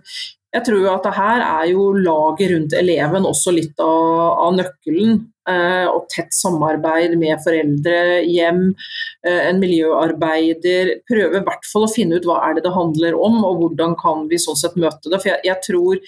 jeg 0.51 0.65
tror 0.67 0.87
at 0.91 1.05
det 1.07 1.13
her 1.15 1.43
er 1.45 1.67
jo 1.71 1.91
laget 1.95 2.51
rundt 2.51 2.73
eleven 2.75 3.27
også 3.27 3.53
litt 3.55 3.79
av, 3.79 4.41
av 4.47 4.57
nøkkelen. 4.57 5.21
Eh, 5.49 5.87
og 5.89 6.05
tett 6.11 6.35
samarbeid 6.37 7.15
med 7.17 7.39
foreldre, 7.41 8.19
hjem, 8.29 8.67
eh, 9.25 9.47
en 9.47 9.61
miljøarbeider. 9.63 10.93
Prøve 11.09 11.39
i 11.39 11.45
hvert 11.47 11.65
fall 11.71 11.87
å 11.87 11.91
finne 11.91 12.19
ut 12.19 12.27
hva 12.29 12.41
er 12.45 12.59
det 12.59 12.65
det 12.67 12.75
handler 12.75 13.17
om, 13.17 13.39
og 13.47 13.63
hvordan 13.63 13.97
kan 13.99 14.27
vi 14.29 14.41
sånn 14.41 14.59
sett 14.59 14.77
møte 14.77 15.09
det. 15.09 15.21
For 15.23 15.33
jeg, 15.33 15.45
jeg 15.49 15.61
tror 15.67 16.01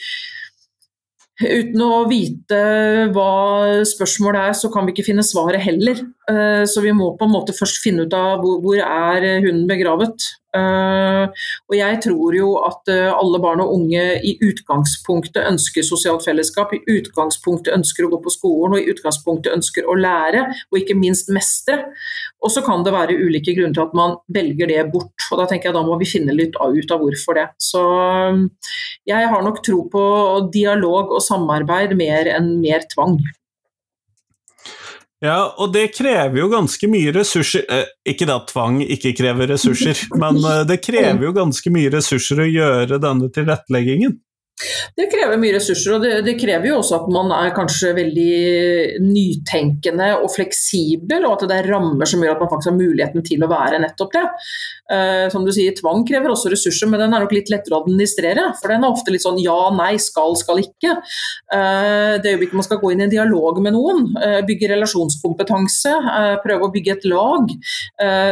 Uten 1.44 1.82
å 1.82 2.04
vite 2.06 2.58
hva 3.10 3.82
spørsmålet 3.90 4.52
er, 4.52 4.54
så 4.54 4.70
kan 4.72 4.86
vi 4.86 4.94
ikke 4.94 5.08
finne 5.08 5.24
svaret 5.26 5.64
heller. 5.66 5.98
Eh, 6.32 6.64
så 6.70 6.82
vi 6.82 6.94
må 6.96 7.14
på 7.18 7.28
en 7.28 7.34
måte 7.34 7.56
først 7.56 7.82
finne 7.84 8.08
ut 8.08 8.16
av 8.16 8.40
hvor, 8.44 8.62
hvor 8.64 8.80
er 8.80 9.44
hunden 9.44 9.68
begravet. 9.70 10.32
Uh, 10.54 11.34
og 11.66 11.74
jeg 11.74 11.98
tror 12.04 12.36
jo 12.38 12.50
at 12.62 12.90
uh, 12.94 13.16
alle 13.18 13.40
barn 13.42 13.64
og 13.64 13.72
unge 13.74 14.04
i 14.22 14.36
utgangspunktet 14.46 15.48
ønsker 15.50 15.86
sosialt 15.88 16.22
fellesskap, 16.28 16.76
i 16.78 16.84
utgangspunktet 16.94 17.74
ønsker 17.74 18.06
å 18.06 18.12
gå 18.12 18.20
på 18.22 18.34
skolen 18.36 18.78
og 18.78 18.84
i 18.84 18.94
utgangspunktet 18.94 19.50
ønsker 19.56 19.90
å 19.90 19.98
lære, 19.98 20.46
og 20.70 20.78
ikke 20.78 21.00
minst 21.00 21.34
mestre. 21.34 21.80
Og 22.46 22.54
så 22.54 22.62
kan 22.62 22.86
det 22.86 22.94
være 22.94 23.18
ulike 23.18 23.56
grunner 23.58 23.74
til 23.74 23.88
at 23.88 23.98
man 23.98 24.18
velger 24.36 24.70
det 24.70 24.86
bort, 24.94 25.26
og 25.32 25.42
da 25.42 25.50
tenker 25.50 25.72
jeg 25.72 25.80
da 25.80 25.86
må 25.88 25.98
vi 25.98 26.12
finne 26.14 26.38
litt 26.38 26.54
ut 26.54 26.94
av 26.94 27.02
hvorfor 27.02 27.40
det. 27.40 27.50
Så 27.58 27.84
jeg 29.10 29.34
har 29.34 29.46
nok 29.48 29.64
tro 29.66 29.88
på 29.90 30.04
dialog 30.54 31.18
og 31.18 31.26
samarbeid 31.26 31.98
mer 31.98 32.30
enn 32.38 32.60
mer 32.62 32.86
tvang. 32.94 33.18
Ja, 35.24 35.54
og 35.56 35.72
det 35.72 35.94
krever 35.96 36.42
jo 36.42 36.50
ganske 36.52 36.88
mye 36.92 37.14
ressurser 37.16 37.64
eh, 37.72 37.86
Ikke 38.12 38.28
at 38.28 38.50
tvang 38.52 38.82
ikke 38.84 39.14
krever 39.16 39.48
ressurser, 39.54 40.02
men 40.22 40.42
eh, 40.44 40.64
det 40.68 40.82
krever 40.84 41.30
jo 41.30 41.32
ganske 41.36 41.72
mye 41.72 41.92
ressurser 41.94 42.44
å 42.44 42.50
gjøre 42.50 43.00
denne 43.04 43.32
tilretteleggingen. 43.32 44.18
Det 44.96 45.08
krever 45.10 45.40
mye 45.42 45.56
ressurser, 45.56 45.96
og 45.96 46.04
det, 46.04 46.12
det, 46.28 46.36
krever 46.40 46.70
jo 46.70 46.78
også 46.80 47.00
at 47.00 47.08
man 47.12 47.32
er 47.36 47.54
kanskje 47.56 47.94
veldig 47.98 49.02
nytenkende 49.02 50.12
og 50.20 50.30
fleksibel, 50.36 51.26
og 51.26 51.38
at 51.38 51.48
det 51.50 51.58
er 51.58 51.70
rammer 51.74 52.10
som 52.10 52.22
gjør 52.24 52.36
at 52.36 52.44
man 52.44 52.52
faktisk 52.52 52.72
har 52.72 52.78
muligheten 52.78 53.26
til 53.26 53.44
å 53.44 53.50
være 53.52 53.82
nettopp 53.84 54.14
det. 54.14 54.24
Uh, 54.94 55.26
som 55.32 55.46
du 55.48 55.52
sier, 55.56 55.74
Tvang 55.78 56.04
krever 56.06 56.32
også 56.34 56.52
ressurser, 56.52 56.90
men 56.92 57.02
den 57.02 57.16
er 57.16 57.24
nok 57.24 57.34
litt 57.34 57.50
lettere 57.52 57.78
å 57.78 57.82
administrere. 57.86 58.50
For 58.60 58.74
den 58.74 58.84
er 58.84 58.94
ofte 58.94 59.14
litt 59.14 59.24
sånn 59.24 59.40
ja, 59.42 59.58
nei, 59.74 59.96
skal, 60.02 60.36
skal 60.40 60.62
ikke. 60.62 60.98
Uh, 61.50 62.20
det 62.22 62.36
øyeblikket 62.36 62.60
man 62.60 62.68
skal 62.68 62.82
gå 62.82 62.94
inn 62.94 63.02
i 63.02 63.08
en 63.08 63.14
dialog 63.14 63.62
med 63.64 63.74
noen, 63.78 64.06
uh, 64.20 64.42
bygge 64.46 64.70
relasjonskompetanse, 64.74 65.96
prøve 66.44 66.68
å 66.68 66.72
bygge 66.74 66.98
et 66.98 67.06
lag, 67.10 67.50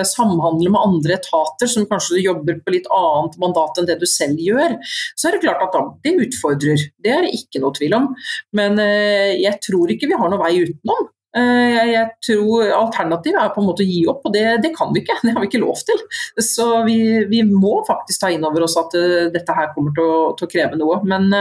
samhandle 0.07 0.71
med 0.73 0.79
andre 0.79 1.15
etater 1.17 1.69
som 1.69 1.85
kanskje 1.89 2.21
jobber 2.21 2.59
på 2.63 2.73
litt 2.73 2.87
annet 2.93 3.37
mandat 3.41 3.79
enn 3.79 3.87
det 3.87 3.97
du 4.01 4.05
selv 4.09 4.39
gjør, 4.41 4.75
så 5.15 5.29
er 5.29 5.35
det 5.35 5.43
klart 5.45 5.63
at 5.63 5.75
det 6.11 6.27
utfordrer. 6.27 6.85
Det 7.01 7.15
er 7.15 7.25
det 7.25 7.33
ikke 7.39 7.63
noe 7.63 7.75
tvil 7.77 7.97
om. 7.97 8.11
Men 8.57 8.77
jeg 8.77 9.57
tror 9.63 9.91
ikke 9.91 10.11
vi 10.11 10.19
har 10.19 10.29
noen 10.31 10.43
vei 10.43 10.53
utenom. 10.67 11.09
Eh, 11.31 11.77
jeg 11.93 12.07
tror 12.27 12.73
Alternativet 12.75 13.39
er 13.39 13.53
på 13.55 13.61
en 13.61 13.69
måte 13.69 13.85
å 13.85 13.87
gi 13.87 14.01
opp, 14.11 14.25
og 14.27 14.33
det, 14.35 14.43
det, 14.65 14.73
kan 14.75 14.91
vi 14.91 15.03
ikke. 15.03 15.19
Det 15.23 15.35
har 15.35 15.43
vi 15.43 15.49
ikke 15.51 15.63
lov 15.63 15.79
til. 15.87 16.03
Så 16.43 16.67
vi, 16.87 16.99
vi 17.31 17.43
må 17.47 17.79
faktisk 17.87 18.23
ta 18.23 18.31
inn 18.33 18.45
over 18.47 18.67
oss 18.67 18.77
at 18.79 18.97
uh, 18.99 19.31
dette 19.31 19.55
her 19.55 19.71
kommer 19.75 19.95
til 19.95 20.03
å, 20.07 20.19
til 20.37 20.47
å 20.47 20.51
kreve 20.51 20.79
noe. 20.79 20.99
Men 21.07 21.31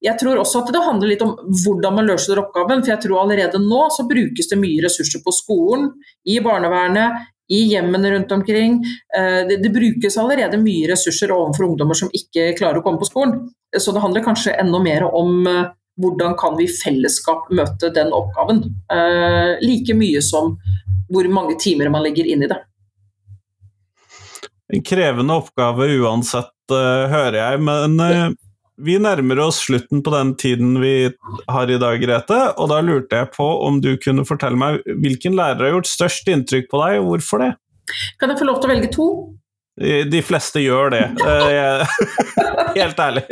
jeg 0.00 0.16
tror 0.20 0.40
også 0.40 0.62
at 0.62 0.72
det 0.72 0.84
handler 0.84 1.12
litt 1.12 1.24
om 1.24 1.34
hvordan 1.64 1.96
man 1.96 2.08
løser 2.08 2.40
oppgaven. 2.40 2.84
For 2.84 2.94
jeg 2.94 3.04
tror 3.04 3.22
allerede 3.22 3.60
nå 3.62 3.82
så 3.94 4.06
brukes 4.08 4.52
det 4.52 4.60
mye 4.60 4.84
ressurser 4.84 5.24
på 5.24 5.34
skolen, 5.36 5.90
i 6.28 6.38
barnevernet, 6.44 7.28
i 7.50 7.64
hjemmene 7.72 8.12
rundt 8.14 8.32
omkring. 8.32 8.78
Uh, 9.16 9.42
det, 9.48 9.60
det, 9.64 9.72
brukes 9.74 10.18
allerede 10.20 10.60
mye 10.62 10.88
ressurser 10.92 11.34
overfor 11.34 11.68
ungdommer 11.70 11.98
som 11.98 12.12
ikke 12.14 12.52
klarer 12.58 12.80
å 12.80 12.86
komme 12.86 13.02
på 13.02 13.10
skolen. 13.10 13.50
Så 13.78 13.94
det 13.94 14.02
handler 14.02 14.26
kanskje 14.26 14.56
enda 14.58 14.80
mer 14.82 15.06
om 15.06 15.46
hvordan 16.00 16.34
kan 16.38 16.56
vi 16.58 16.66
i 16.66 16.72
fellesskap 16.72 17.50
møte 17.54 17.90
den 17.94 18.12
oppgaven. 18.14 18.62
Eh, 18.92 19.60
like 19.62 19.94
mye 19.94 20.22
som 20.24 20.56
hvor 21.10 21.28
mange 21.30 21.58
timer 21.60 21.90
man 21.92 22.04
legger 22.06 22.26
inn 22.26 22.44
i 22.46 22.50
det. 22.50 22.58
En 24.70 24.84
krevende 24.86 25.36
oppgave 25.42 25.88
uansett, 25.98 26.54
hører 26.70 27.38
jeg. 27.40 27.62
Men 27.66 27.98
vi 28.84 28.96
nærmer 29.02 29.42
oss 29.44 29.62
slutten 29.66 30.02
på 30.04 30.12
den 30.14 30.34
tiden 30.40 30.76
vi 30.82 30.94
har 31.50 31.70
i 31.70 31.80
dag, 31.80 32.00
Grete. 32.02 32.38
Og 32.60 32.70
da 32.72 32.80
lurte 32.84 33.22
jeg 33.22 33.32
på 33.34 33.48
om 33.66 33.80
du 33.82 33.92
kunne 34.02 34.26
fortelle 34.28 34.58
meg 34.60 34.80
hvilken 35.02 35.36
lærer 35.38 35.66
har 35.66 35.76
gjort 35.76 35.90
størst 35.90 36.30
inntrykk 36.32 36.70
på 36.70 36.80
deg, 36.84 37.00
og 37.00 37.12
hvorfor 37.14 37.44
det? 37.44 37.52
Kan 38.20 38.32
jeg 38.32 38.40
få 38.40 38.48
lov 38.48 38.60
til 38.60 38.70
å 38.70 38.74
velge 38.74 38.90
to? 38.94 39.10
De 39.80 40.18
fleste 40.20 40.60
gjør 40.60 40.90
det, 40.92 41.04
helt 42.76 42.98
ærlig. 43.00 43.22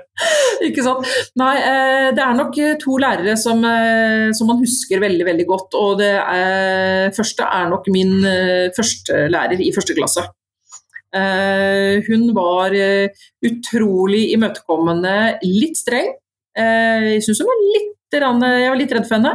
Ikke 0.66 0.82
sant. 0.82 1.06
Nei, 1.38 1.52
eh, 1.60 2.08
det 2.16 2.24
er 2.24 2.34
nok 2.34 2.56
to 2.82 2.96
lærere 2.98 3.36
som, 3.38 3.62
eh, 3.68 4.32
som, 4.34 4.50
man 4.50 4.58
husker 4.64 5.02
veldig 5.04 5.28
veldig 5.28 5.46
godt. 5.46 5.76
Og 5.78 6.00
det 6.00 6.10
er, 6.16 7.12
første 7.14 7.46
er 7.46 7.70
nok 7.70 7.86
min 7.94 8.18
eh, 8.26 8.72
første 8.74 9.28
lærer 9.30 9.62
i 9.62 9.70
første 9.76 9.94
klasse. 9.94 10.26
Hun 11.14 12.24
var 12.36 12.74
utrolig 13.46 14.24
imøtekommende, 14.34 15.38
litt 15.46 15.78
streng. 15.78 16.10
Jeg 16.56 17.22
syns 17.24 17.40
hun 17.40 17.50
var 17.50 17.62
litt 17.62 17.95
jeg 18.22 18.70
var 18.70 18.78
litt 18.78 18.92
redd 18.94 19.06
for 19.08 19.16
henne, 19.18 19.32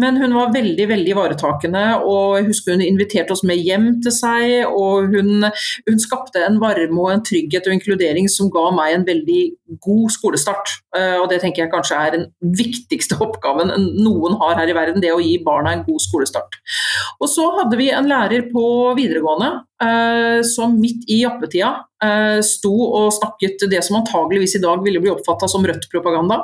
men 0.00 0.18
hun 0.20 0.34
var 0.36 0.52
veldig 0.54 0.86
veldig 0.90 1.12
ivaretakende. 1.14 1.84
og 2.02 2.38
Jeg 2.38 2.48
husker 2.48 2.74
hun 2.74 2.84
inviterte 2.84 3.34
oss 3.34 3.44
med 3.46 3.60
hjem 3.62 4.00
til 4.04 4.14
seg, 4.14 4.66
og 4.68 5.14
hun, 5.14 5.48
hun, 5.88 6.00
skapte 6.04 6.42
en 6.44 6.58
varme 6.60 7.00
og 7.00 7.12
en 7.12 7.24
trygghet 7.24 7.68
og 7.68 7.76
inkludering 7.76 8.28
som 8.28 8.50
ga 8.52 8.66
meg 8.74 8.94
en 8.94 9.06
veldig 9.06 9.42
god 9.84 10.10
skolestart. 10.12 10.74
Eh, 10.96 11.16
og 11.20 11.28
Det 11.30 11.40
tenker 11.42 11.64
jeg 11.64 11.72
kanskje 11.72 12.00
er 12.00 12.16
den 12.18 12.26
viktigste 12.58 13.18
oppgaven 13.24 13.72
noen 14.02 14.38
har 14.42 14.58
her 14.60 14.70
i 14.70 14.76
verden, 14.76 15.00
det 15.02 15.14
å 15.14 15.22
gi 15.22 15.38
barna 15.44 15.72
en 15.74 15.86
god 15.86 16.02
skolestart. 16.02 16.60
Og 17.20 17.28
Så 17.30 17.46
hadde 17.58 17.78
vi 17.80 17.90
en 17.90 18.08
lærer 18.10 18.50
på 18.52 18.66
videregående 18.98 19.50
eh, 19.82 20.40
som 20.46 20.76
midt 20.80 21.08
i 21.10 21.22
jappetida 21.24 21.74
Eh, 21.93 21.93
sto 22.44 22.72
og 22.84 23.12
snakket 23.16 23.66
det 23.70 23.82
som 23.86 23.98
antageligvis 24.00 24.56
i 24.58 24.62
dag 24.62 24.82
ville 24.84 25.02
bli 25.02 25.12
oppfatta 25.12 25.48
som 25.50 25.66
Rødt-propaganda. 25.66 26.40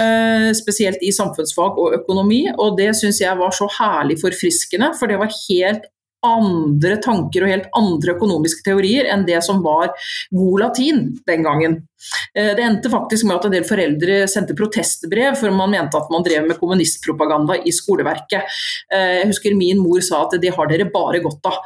Eh, 0.00 0.48
spesielt 0.56 1.02
i 1.02 1.12
samfunnsfag 1.14 1.78
og 1.78 1.94
økonomi, 2.00 2.44
og 2.56 2.76
det 2.80 2.92
syns 2.98 3.22
jeg 3.22 3.38
var 3.38 3.54
så 3.54 3.68
herlig 3.78 4.18
forfriskende. 4.22 4.92
For 4.98 5.10
det 5.10 5.20
var 5.20 5.34
helt 5.48 5.88
andre 6.26 6.96
tanker 7.02 7.44
og 7.44 7.52
helt 7.52 7.68
andre 7.78 8.14
økonomiske 8.16 8.64
teorier 8.66 9.06
enn 9.12 9.22
det 9.28 9.38
som 9.46 9.60
var 9.62 9.92
god 10.34 10.64
latin 10.64 11.04
den 11.28 11.46
gangen. 11.46 11.76
Eh, 12.34 12.56
det 12.56 12.62
endte 12.62 12.90
faktisk 12.90 13.26
med 13.26 13.38
at 13.38 13.46
en 13.48 13.54
del 13.54 13.66
foreldre 13.66 14.18
sendte 14.30 14.56
protestbrev 14.58 15.36
for 15.40 15.54
man 15.54 15.72
mente 15.72 15.98
at 15.98 16.10
man 16.12 16.24
drev 16.26 16.46
med 16.46 16.58
kommunistpropaganda 16.60 17.58
i 17.66 17.74
skoleverket. 17.74 18.58
Eh, 18.94 19.14
jeg 19.20 19.30
husker 19.32 19.56
min 19.58 19.82
mor 19.82 20.02
sa 20.04 20.22
at 20.26 20.38
det 20.42 20.54
har 20.54 20.70
dere 20.70 20.88
bare 20.92 21.22
godt 21.24 21.50
av. 21.50 21.58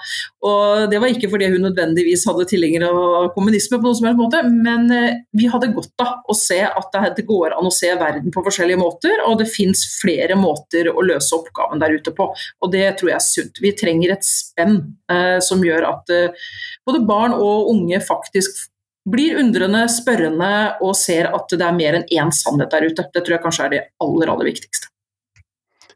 Og 0.43 0.91
Det 0.93 0.99
var 1.01 1.13
ikke 1.13 1.31
fordi 1.31 1.51
hun 1.53 1.63
nødvendigvis 1.67 2.25
hadde 2.29 2.49
tilhengere 2.51 2.89
av 2.89 3.29
kommunisme, 3.37 3.79
på 3.79 3.87
noen 3.87 3.99
som 3.99 4.09
helst 4.09 4.21
måte, 4.21 4.41
men 4.49 4.91
eh, 4.95 5.21
vi 5.37 5.49
hadde 5.51 5.73
godt 5.75 6.03
av 6.03 6.27
å 6.29 6.37
se 6.37 6.61
at 6.65 6.99
det 7.17 7.27
går 7.29 7.55
an 7.57 7.69
å 7.69 7.75
se 7.75 7.93
verden 7.99 8.33
på 8.35 8.45
forskjellige 8.45 8.81
måter, 8.81 9.23
og 9.27 9.39
det 9.41 9.51
fins 9.51 9.85
flere 10.01 10.37
måter 10.39 10.91
å 10.91 11.05
løse 11.05 11.37
oppgaven 11.37 11.83
der 11.83 11.97
ute 11.97 12.13
på. 12.17 12.29
Og 12.33 12.73
det 12.73 12.85
tror 12.99 13.13
jeg 13.13 13.19
er 13.19 13.27
sunt. 13.27 13.63
Vi 13.63 13.73
trenger 13.77 14.15
et 14.15 14.27
spenn 14.27 14.81
som 15.45 15.63
gjør 15.65 15.85
at 15.89 16.13
både 16.87 17.03
barn 17.07 17.35
og 17.37 17.71
unge 17.73 18.01
faktisk 18.05 18.72
blir 19.09 19.39
undrende, 19.41 19.83
spørrende 19.91 20.53
og 20.85 20.95
ser 20.99 21.31
at 21.35 21.51
det 21.51 21.67
er 21.67 21.77
mer 21.77 21.99
enn 21.99 22.09
én 22.13 22.33
sannhet 22.35 22.71
der 22.71 22.87
ute. 22.87 23.09
Det 23.11 23.25
tror 23.25 23.37
jeg 23.37 23.45
kanskje 23.45 23.67
er 23.67 23.75
det 23.75 23.83
aller, 24.05 24.33
aller 24.35 24.51
viktigste. 24.53 24.91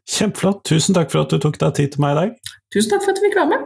Kjempeflott. 0.07 0.63
Tusen 0.67 0.95
takk 0.95 1.11
for 1.11 1.25
at 1.25 1.33
du 1.33 1.39
tok 1.43 1.59
deg 1.59 1.75
tid 1.79 1.95
til 1.95 2.03
meg 2.03 2.15
i 2.15 2.19
dag. 2.21 2.53
Tusen 2.73 2.93
takk 2.93 3.03
for 3.03 3.13
at 3.13 3.19
du 3.19 3.25
fikk 3.27 3.39
være 3.39 3.51
med. 3.53 3.65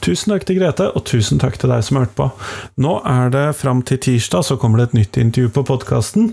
Tusen 0.00 0.32
takk 0.32 0.46
til 0.48 0.56
Grete, 0.56 0.86
og 0.96 1.04
tusen 1.04 1.40
takk 1.40 1.58
til 1.60 1.68
deg 1.72 1.82
som 1.84 1.98
hørte 2.00 2.16
på. 2.16 2.26
Nå 2.80 2.94
er 3.08 3.32
det 3.34 3.44
fram 3.58 3.82
til 3.84 4.00
tirsdag, 4.00 4.46
så 4.48 4.56
kommer 4.60 4.80
det 4.80 4.86
et 4.88 4.96
nytt 4.96 5.18
intervju 5.20 5.50
på 5.58 5.64
podkasten. 5.68 6.30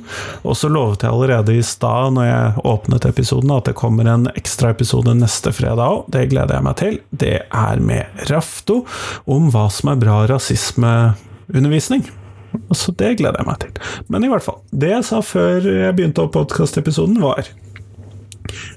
Og 0.48 0.56
så 0.56 0.70
lovet 0.72 1.04
jeg 1.04 1.12
allerede 1.12 1.58
i 1.58 1.66
stad, 1.66 2.16
når 2.16 2.30
jeg 2.30 2.64
åpnet 2.72 3.08
episoden, 3.10 3.52
at 3.52 3.68
det 3.68 3.76
kommer 3.80 4.08
en 4.08 4.30
ekstraepisode 4.40 5.18
neste 5.20 5.52
fredag 5.56 5.84
òg. 5.84 6.08
Det 6.16 6.30
gleder 6.32 6.56
jeg 6.56 6.68
meg 6.70 6.80
til. 6.80 7.02
Det 7.12 7.36
er 7.44 7.84
med 7.84 8.24
Rafto, 8.32 8.86
om 9.28 9.52
hva 9.52 9.68
som 9.74 9.92
er 9.92 10.00
bra 10.00 10.22
rasismeundervisning. 10.32 12.08
Så 12.72 12.96
det 12.96 13.18
gleder 13.20 13.44
jeg 13.44 13.52
meg 13.52 13.62
til. 13.66 13.88
Men 14.08 14.24
i 14.24 14.32
hvert 14.32 14.48
fall, 14.48 14.62
det 14.72 14.96
jeg 14.96 15.08
sa 15.12 15.20
før 15.26 15.68
jeg 15.68 15.96
begynte 15.98 16.24
opp 16.24 16.38
podkastepisoden, 16.40 17.20
var 17.20 17.52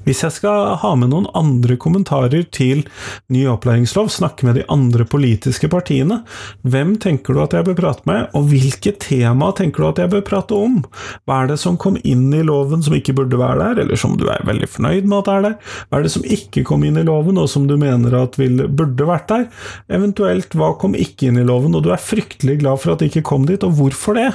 hvis 0.07 0.23
jeg 0.25 0.37
skal 0.39 0.75
ha 0.83 0.93
med 0.99 1.13
noen 1.13 1.29
andre 1.39 1.77
kommentarer 1.81 2.47
til 2.55 2.85
ny 3.33 3.47
opplæringslov, 3.51 4.11
snakke 4.13 4.47
med 4.49 4.59
de 4.61 4.67
andre 4.73 5.07
politiske 5.09 5.71
partiene, 5.73 6.21
hvem 6.63 6.97
tenker 7.03 7.37
du 7.37 7.43
at 7.45 7.57
jeg 7.57 7.67
bør 7.69 7.79
prate 7.79 8.07
med, 8.11 8.29
og 8.37 8.49
hvilke 8.51 8.95
tema 9.01 9.51
tenker 9.57 9.83
du 9.83 9.89
at 9.91 10.03
jeg 10.03 10.13
bør 10.13 10.25
prate 10.27 10.57
om? 10.57 10.81
Hva 11.29 11.43
er 11.43 11.53
det 11.53 11.61
som 11.63 11.79
kom 11.81 11.99
inn 12.03 12.29
i 12.37 12.43
loven 12.47 12.85
som 12.85 12.97
ikke 12.97 13.17
burde 13.19 13.41
være 13.41 13.61
der, 13.63 13.85
eller 13.85 14.01
som 14.01 14.17
du 14.21 14.27
er 14.33 14.45
veldig 14.49 14.71
fornøyd 14.71 15.09
med 15.09 15.19
at 15.23 15.33
er 15.33 15.47
der? 15.49 15.57
Hva 15.89 16.01
er 16.01 16.07
det 16.07 16.15
som 16.15 16.27
ikke 16.27 16.65
kom 16.69 16.85
inn 16.87 17.01
i 17.01 17.07
loven, 17.07 17.41
og 17.41 17.51
som 17.53 17.67
du 17.71 17.77
mener 17.81 18.17
at 18.19 18.39
vil, 18.41 18.67
burde 18.69 19.09
vært 19.09 19.31
der? 19.33 19.49
Eventuelt, 19.93 20.55
hva 20.59 20.73
kom 20.81 20.97
ikke 20.99 21.31
inn 21.31 21.41
i 21.41 21.47
loven, 21.47 21.77
og 21.77 21.85
du 21.87 21.93
er 21.95 22.03
fryktelig 22.03 22.61
glad 22.63 22.83
for 22.83 22.95
at 22.95 23.03
det 23.03 23.11
ikke 23.11 23.27
kom 23.33 23.49
dit, 23.49 23.65
og 23.67 23.77
hvorfor 23.79 24.19
det? 24.19 24.31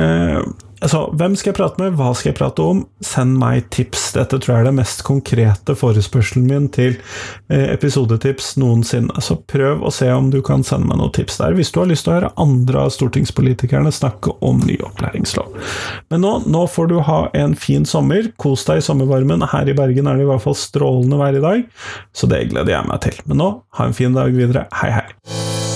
Eh, 0.00 0.40
Altså, 0.84 1.06
hvem 1.16 1.32
skal 1.38 1.50
jeg 1.50 1.56
prate 1.56 1.80
med, 1.80 1.94
hva 1.96 2.10
skal 2.16 2.30
jeg 2.30 2.36
prate 2.36 2.64
om? 2.64 2.82
Send 3.04 3.38
meg 3.40 3.68
tips. 3.72 4.10
Dette 4.16 4.36
tror 4.42 4.52
jeg 4.52 4.64
er 4.64 4.68
det 4.68 4.74
mest 4.76 5.02
konkrete 5.06 5.76
forespørselen 5.78 6.44
min 6.50 6.66
til 6.72 6.98
eh, 7.48 7.72
episodetips 7.72 8.52
noensinne. 8.60 9.22
Så 9.24 9.38
prøv 9.48 9.86
å 9.86 9.92
se 9.94 10.10
om 10.12 10.28
du 10.32 10.42
kan 10.44 10.64
sende 10.66 10.90
meg 10.90 11.00
noen 11.00 11.14
tips 11.16 11.40
der, 11.40 11.56
hvis 11.56 11.72
du 11.72 11.80
har 11.80 11.88
lyst 11.90 12.06
til 12.06 12.12
å 12.12 12.18
høre 12.18 12.32
andre 12.42 12.84
av 12.84 12.92
stortingspolitikerne 12.94 13.92
snakke 13.94 14.36
om 14.44 14.60
ny 14.68 14.76
opplæringslov. 14.84 15.56
Men 16.12 16.24
nå, 16.26 16.34
nå 16.44 16.66
får 16.68 16.92
du 16.92 16.98
ha 17.08 17.20
en 17.36 17.56
fin 17.56 17.88
sommer. 17.88 18.28
Kos 18.42 18.66
deg 18.68 18.82
i 18.82 18.84
sommervarmen. 18.84 19.48
Her 19.48 19.72
i 19.72 19.76
Bergen 19.76 20.10
er 20.10 20.20
det 20.20 20.26
i 20.26 20.30
hvert 20.30 20.44
fall 20.44 20.58
strålende 20.60 21.20
vær 21.20 21.40
i 21.40 21.44
dag, 21.44 21.64
så 22.16 22.28
det 22.28 22.46
gleder 22.52 22.76
jeg 22.76 22.90
meg 22.90 23.00
til. 23.06 23.24
Men 23.24 23.40
nå, 23.40 23.52
ha 23.80 23.88
en 23.88 23.96
fin 23.96 24.16
dag 24.16 24.34
videre. 24.36 24.68
Hei, 24.82 24.92
hei. 24.98 25.75